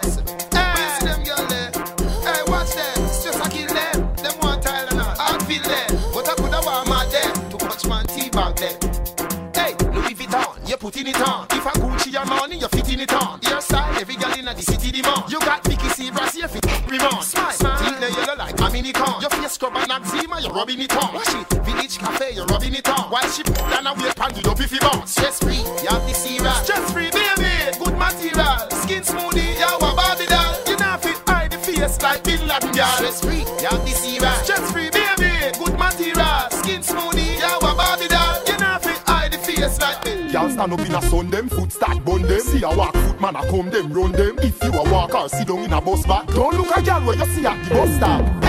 [10.79, 11.45] Putting it on.
[11.51, 13.41] If I Gucci your money, you're fitting it on.
[13.41, 15.29] Your style, every girl in the city demand.
[15.29, 15.75] You got me
[19.77, 21.13] Your face scrub and eczema, you rubbing it on.
[21.13, 23.11] Wash it, Village Cafe, you're rubbing it on.
[23.11, 25.11] While she put down a weight pan, you don't beefy bounce.
[25.11, 26.51] Stress free, you have the cereal.
[26.63, 28.57] Stress free, baby, good material.
[28.81, 30.55] Skin smoothie, you have a Barbie doll.
[30.67, 32.87] You not fit hide the face like Bin Laden, girl.
[32.97, 34.33] Stress free, you have the cereal.
[34.43, 35.29] Stress free, baby,
[35.59, 36.49] good material.
[36.51, 38.41] Skin smoothie, you have a Barbie doll.
[38.47, 41.49] You not fit hide the face like Bin Y'all stand up in a sun, them
[41.49, 42.39] foot start bun them.
[42.39, 44.39] See a walk foot man a come them run them.
[44.39, 47.01] If you a walk or sit down in a bus back, don't look a girl
[47.01, 48.46] where you see at the bus stop.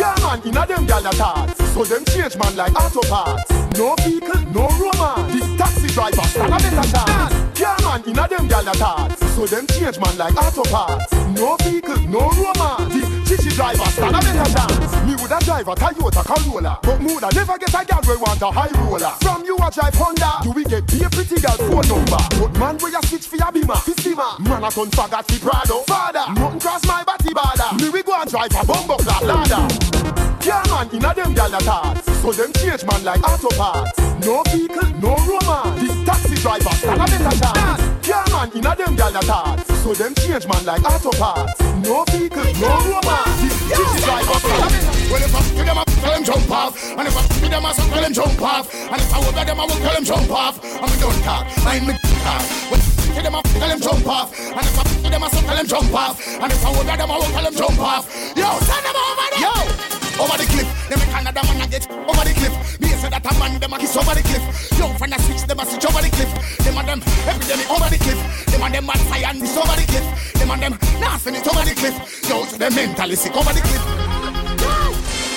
[0.00, 1.58] Yeah man, in a them gal thoughts.
[1.74, 3.52] So them change man like auto parts.
[3.76, 5.30] No vehicle, no romance.
[5.30, 7.60] This taxi driver stand a better chance.
[7.60, 9.20] Yeah man, in a them gal thoughts.
[9.34, 11.12] So them change man like auto parts.
[11.36, 12.94] No vehicle, no romance.
[12.94, 13.09] This
[13.40, 14.92] chichi driver stand a better chance.
[15.06, 18.50] Me woulda drive a Toyota Corolla, but woulda never get a where I want a
[18.50, 19.12] high roller.
[19.20, 22.20] From you a drive Honda, you will get be a pretty girl phone number.
[22.38, 24.32] But man where you switch for your beamer, fi steamer.
[24.40, 25.82] Man a turn faggot fi Prado.
[25.84, 27.70] Father, nothing cross my body border.
[27.76, 30.10] Me we go and drive a bumbo clad ladder.
[30.44, 33.98] Yeah man, in a them gal a thoughts So them change man like auto parts
[34.24, 38.74] No vehicle, no romance This taxi driver stand a better chance Yeah man, in a
[38.74, 43.38] them gal a thoughts So them change man like auto parts No vehicle, no romance
[43.70, 46.74] This driver stand a Well, if I f*** them, I f*** them jump off.
[46.84, 48.74] And if I f*** them, I f*** them jump off.
[48.74, 50.64] And if I would them, I would tell them jump off.
[50.64, 52.42] And we don't talk, mind me talk.
[52.70, 54.38] Well, f*** them, I f*** them jump off.
[54.38, 56.26] And if I f*** them, I f*** them jump off.
[56.26, 58.04] And if I would them, I would tell them jump off.
[58.36, 59.90] Yo, send them over there.
[59.90, 59.99] Yo.
[60.20, 62.54] Over the cliff, them a Canada man a get over the cliff.
[62.80, 64.44] Me say that a man them a kiss over the cliff.
[64.76, 66.30] Yo, when I switch them a switch over the cliff.
[66.60, 68.20] Them and them epidemic over the cliff.
[68.52, 70.06] Them and them mad scientist over the cliff.
[70.36, 71.96] Them and them it over the cliff.
[72.28, 73.84] Yo, to them mentally sick over the cliff.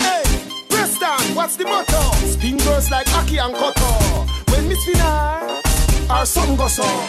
[0.04, 0.24] Hey,
[0.68, 2.02] Preston, what's the motto?
[2.28, 3.88] Spin girls like Aki and Koto.
[4.52, 5.64] When Miss Finar,
[6.10, 7.08] our son goes on.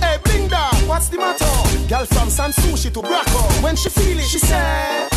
[0.00, 0.48] Hey, bring
[0.88, 1.44] what's the motto?
[1.88, 3.62] Girl from San Sushi to Braco.
[3.62, 5.08] When she feel it, she said.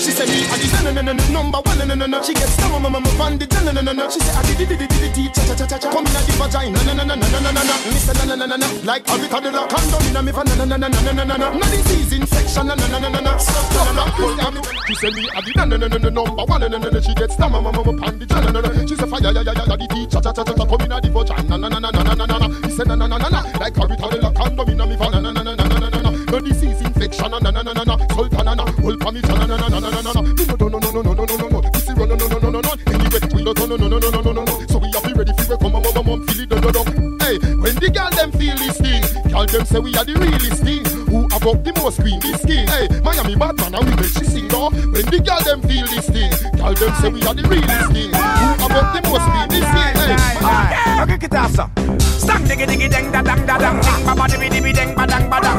[0.00, 2.22] She said me, I did no no no no number one no no no no.
[2.24, 4.08] She gets some mama mama the no no no no.
[4.08, 5.92] She said I did did did did did cha cha cha cha cha.
[5.92, 7.74] Come in the vagina no no no no no no no no.
[8.00, 8.68] Say no no no no no.
[8.80, 11.00] Like a bit of the condom in a me for no no no no no
[11.04, 11.60] no no no no.
[11.68, 13.32] Disease infection no no no no no no.
[13.36, 14.60] So no no no.
[14.88, 17.00] She said me, I did no no no no no number one no no no.
[17.04, 18.86] She gets some mama mama the no no no.
[18.88, 20.64] She said fire ya ya ya ya tea cha cha cha cha cha.
[20.64, 22.48] Come in a the vagina no no no no no no no no.
[22.64, 23.40] He said no no no no no.
[23.60, 25.88] Like a bit of the condom in a me no no no no no no
[25.92, 26.10] no no.
[26.24, 26.80] No disease
[27.10, 27.98] infection no no no no no no.
[28.14, 28.64] Sultan no no.
[28.64, 30.22] Hold for me no no no no no no no no.
[30.22, 31.60] No no no no no no no no no.
[31.70, 32.70] This is run no no no no no no.
[32.86, 34.66] Anyway, we don't no no no no no no no no.
[34.68, 37.18] So we have be ready for come on mama mom feel it dun dun dun.
[37.20, 38.80] Hey, when the girl them feel this
[39.46, 40.84] girl them say we are the realest thing.
[41.08, 42.68] Who have up the most this skin?
[42.68, 44.68] Hey, Miami bad man and we make she sing though.
[44.68, 46.28] When the girl them feel this thing,
[46.60, 48.12] girl them say we are the realest thing.
[48.12, 49.92] Who have up the most this skin?
[49.96, 51.64] Hey, Okay, okay, kita asa.
[52.20, 53.76] Stang diggy diggy dang da dang da dang.
[53.80, 55.58] Ding ba ba dibby dibby dang ba dang ba dang.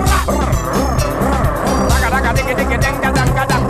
[1.90, 3.64] Raga raga diggy diggy dang da dang da dang.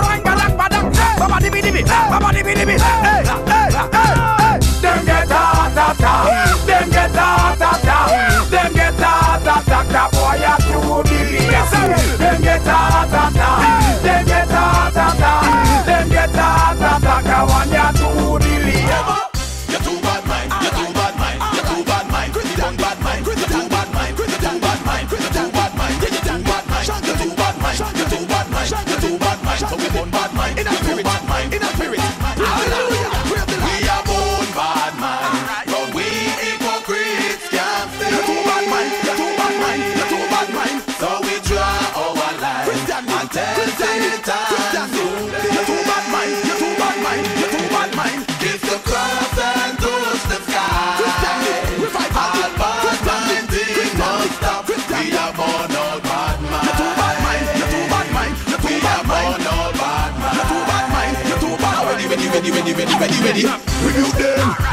[0.00, 0.86] Dang ba dang ba dang.
[1.20, 1.82] Ba ba dibby dibby.
[1.84, 2.76] Ba ba dibby dibby.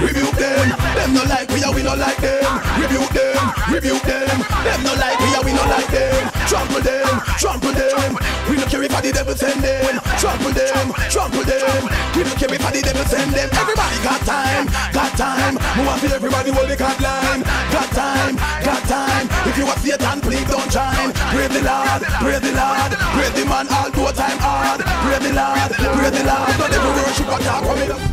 [0.03, 0.67] rebuke them.
[0.95, 2.43] Them no like we, we no like them.
[2.75, 4.35] Rebuke them, rebuke them.
[4.63, 6.21] Them no like we, we no like them.
[6.45, 8.19] Trample them, trample them.
[8.49, 9.99] We no care if the devil send them.
[10.19, 11.79] Trample them, trample them.
[12.15, 13.49] We no care if the devil send them.
[13.55, 15.55] Everybody got time, got time.
[15.79, 17.41] Move want to everybody hold the card line.
[17.71, 19.25] Got time, got time.
[19.47, 21.09] If you want to are Satan, please don't join.
[21.31, 24.81] Pray the Lord, pray the Lord, pray the man all the time hard.
[24.83, 26.53] Pray the Lord, pray the Lord.
[26.59, 28.12] Don't ever worship a dark woman.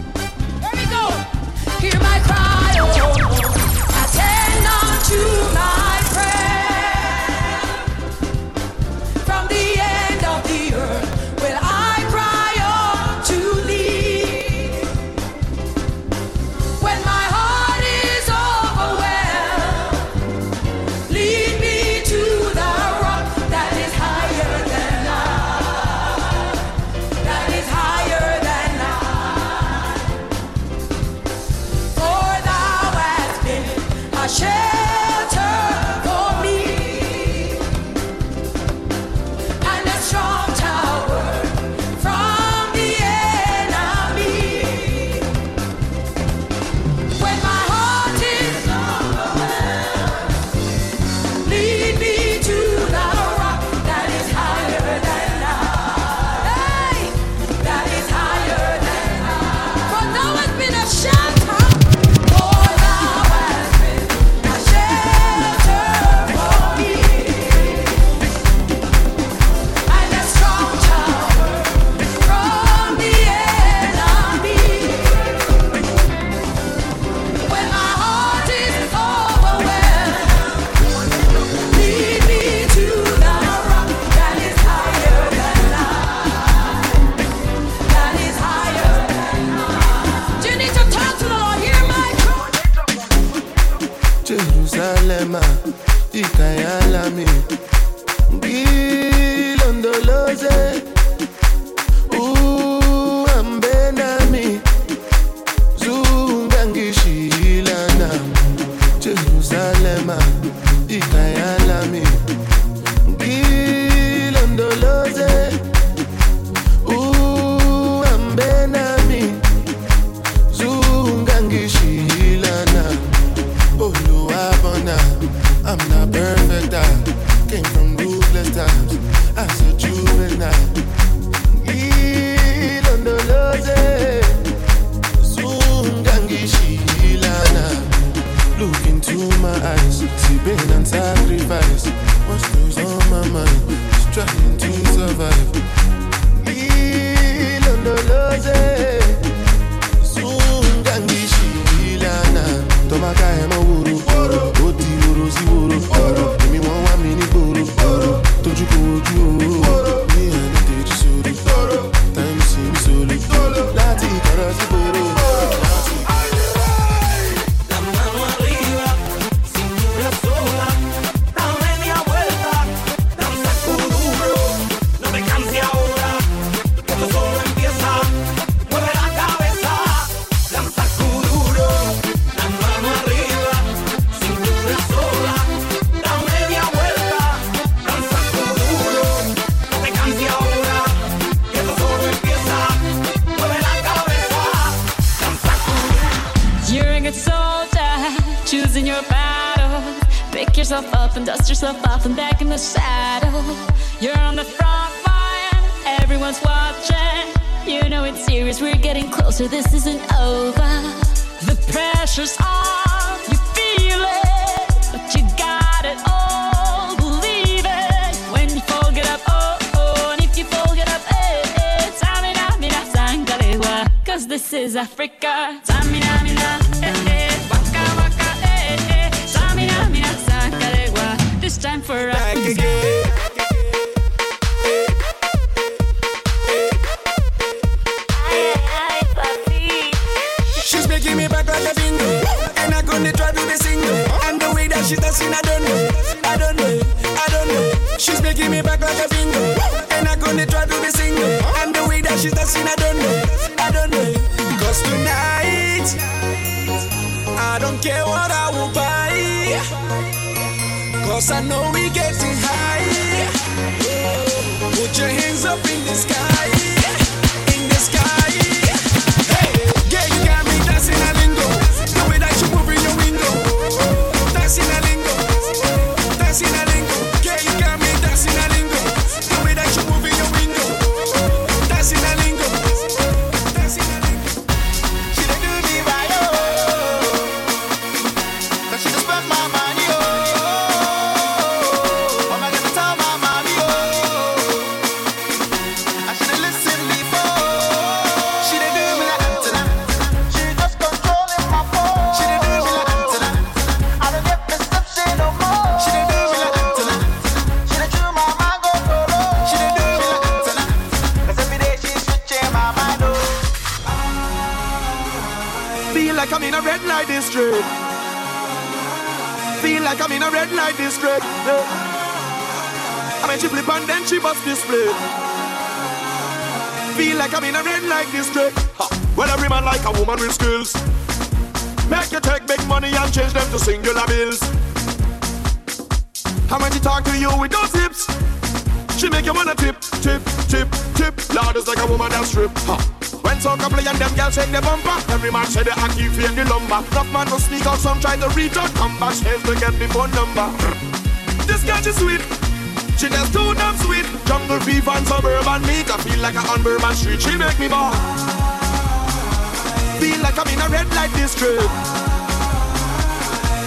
[361.41, 361.71] strip.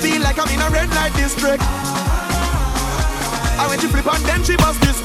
[0.04, 1.64] Feel like I'm in a red light district.
[3.58, 5.03] I when she flip on, then she bust this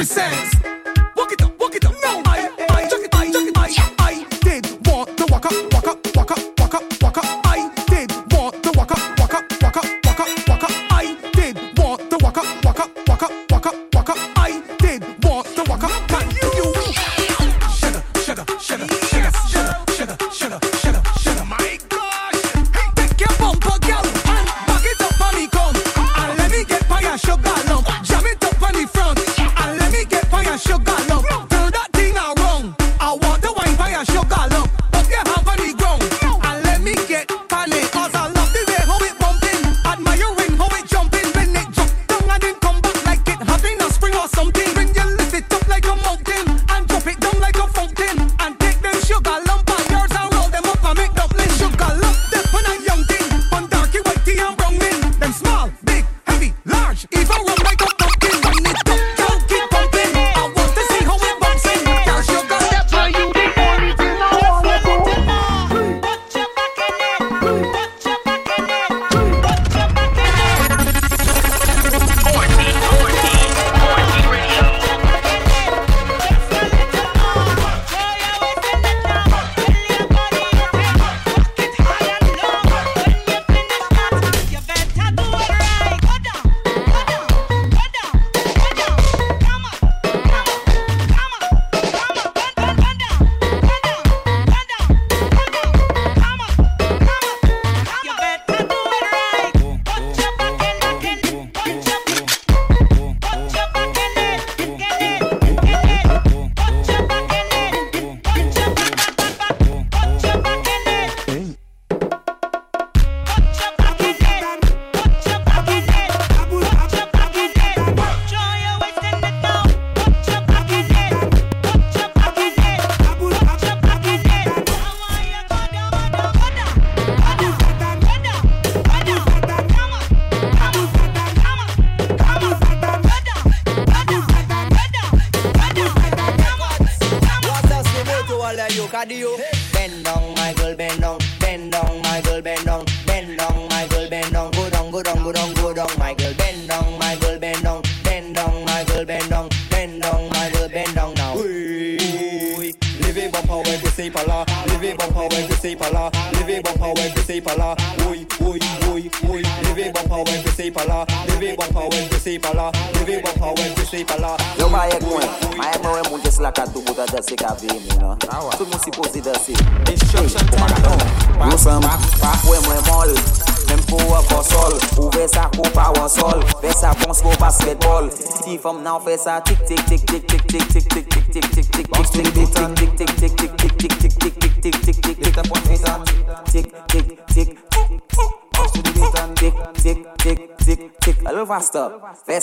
[0.00, 0.39] represent.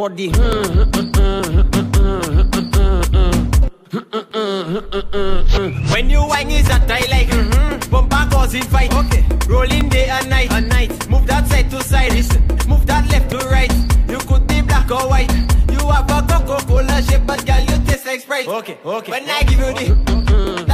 [0.00, 0.32] for the.
[0.32, 0.88] Uh,
[5.92, 7.90] when you wang is a tie like mm-hmm.
[7.90, 8.94] bumper causing fight.
[8.94, 9.22] Okay.
[9.46, 10.50] Rolling day and night.
[10.52, 10.90] and night.
[11.10, 12.12] Move that side to side.
[12.12, 12.40] Listen.
[12.66, 13.72] Move that left to right.
[14.08, 15.30] You could be black or white.
[15.70, 18.48] You have a Coca-Cola shape, but girl, you taste like Sprite.
[18.48, 19.10] Okay, okay.
[19.12, 19.86] When I give you the.
[20.08, 20.69] Uh, uh,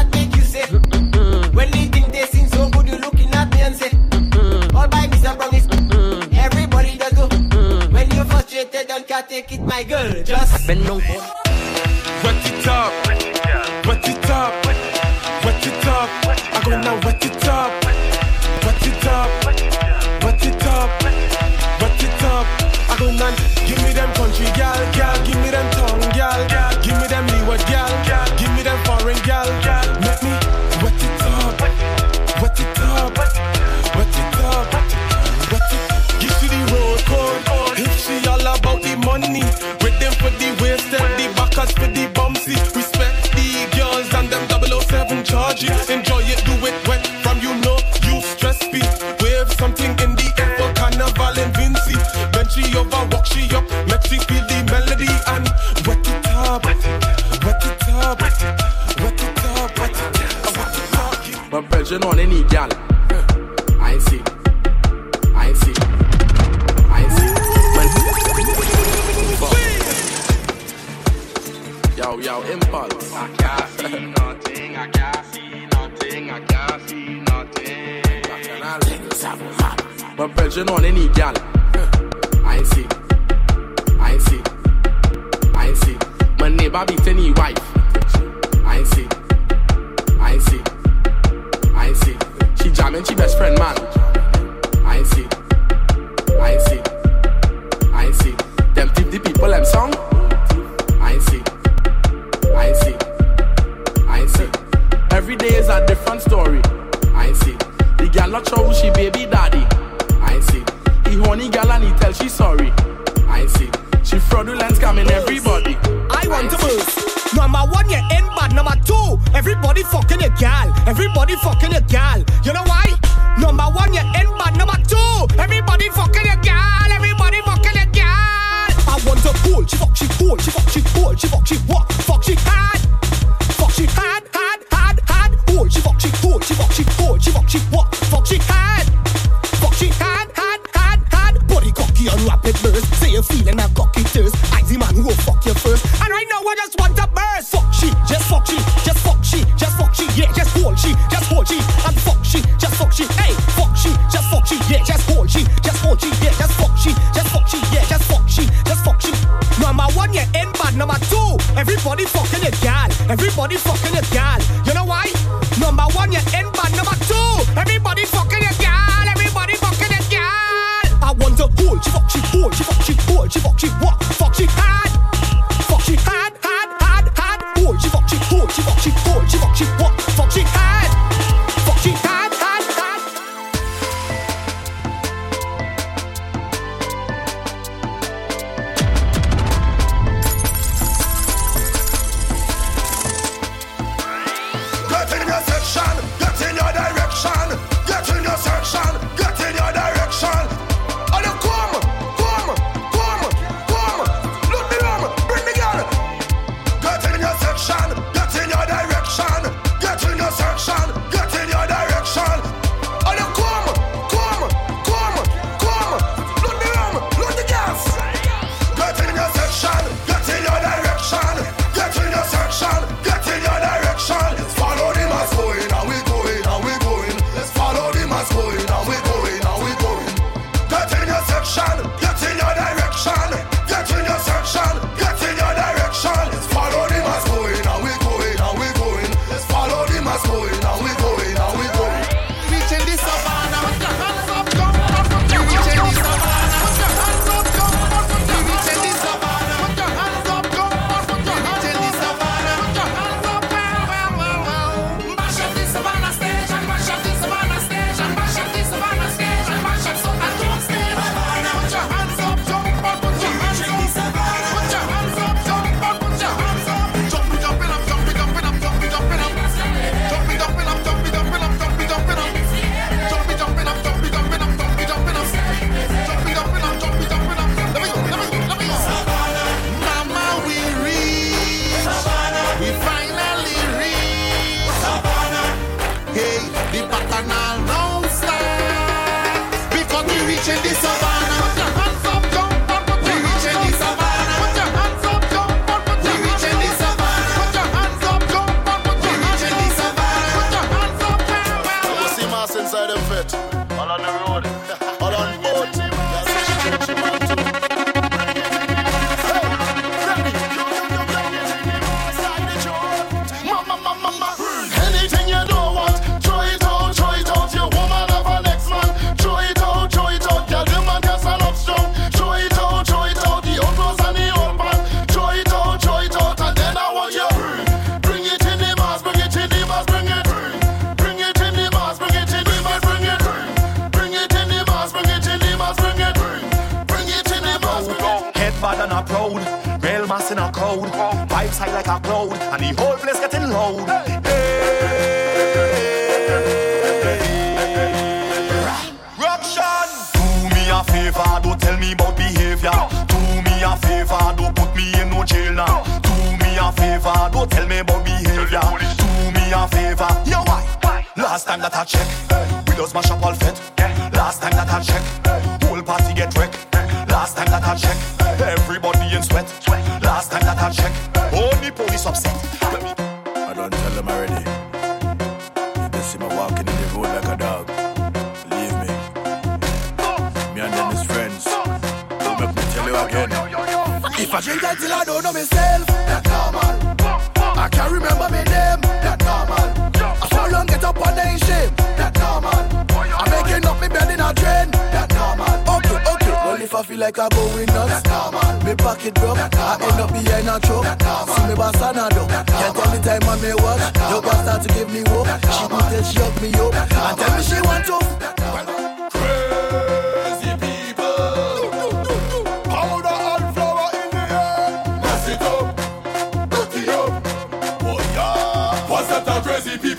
[9.28, 10.22] take it, my girl.
[10.22, 10.92] Just bend down.
[10.92, 11.00] more.
[11.02, 14.66] it up, wet it up, wet it up,
[15.44, 16.08] wet it up.
[16.54, 17.35] I gonna wet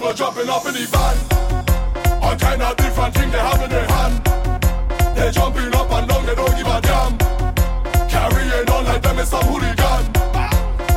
[0.07, 1.17] people jumping up in the van.
[2.21, 4.23] All kind different things they have in their hand.
[5.15, 7.17] They're jumping up and down, they don't give a damn.
[8.07, 10.05] Carrying on like them is some hooligan.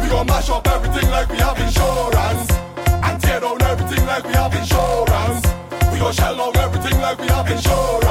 [0.03, 2.51] We gon' mash up everything like we have insurance.
[2.87, 5.47] And tear down everything like we have insurance.
[5.93, 8.10] We gon' shell out everything like we have insurance.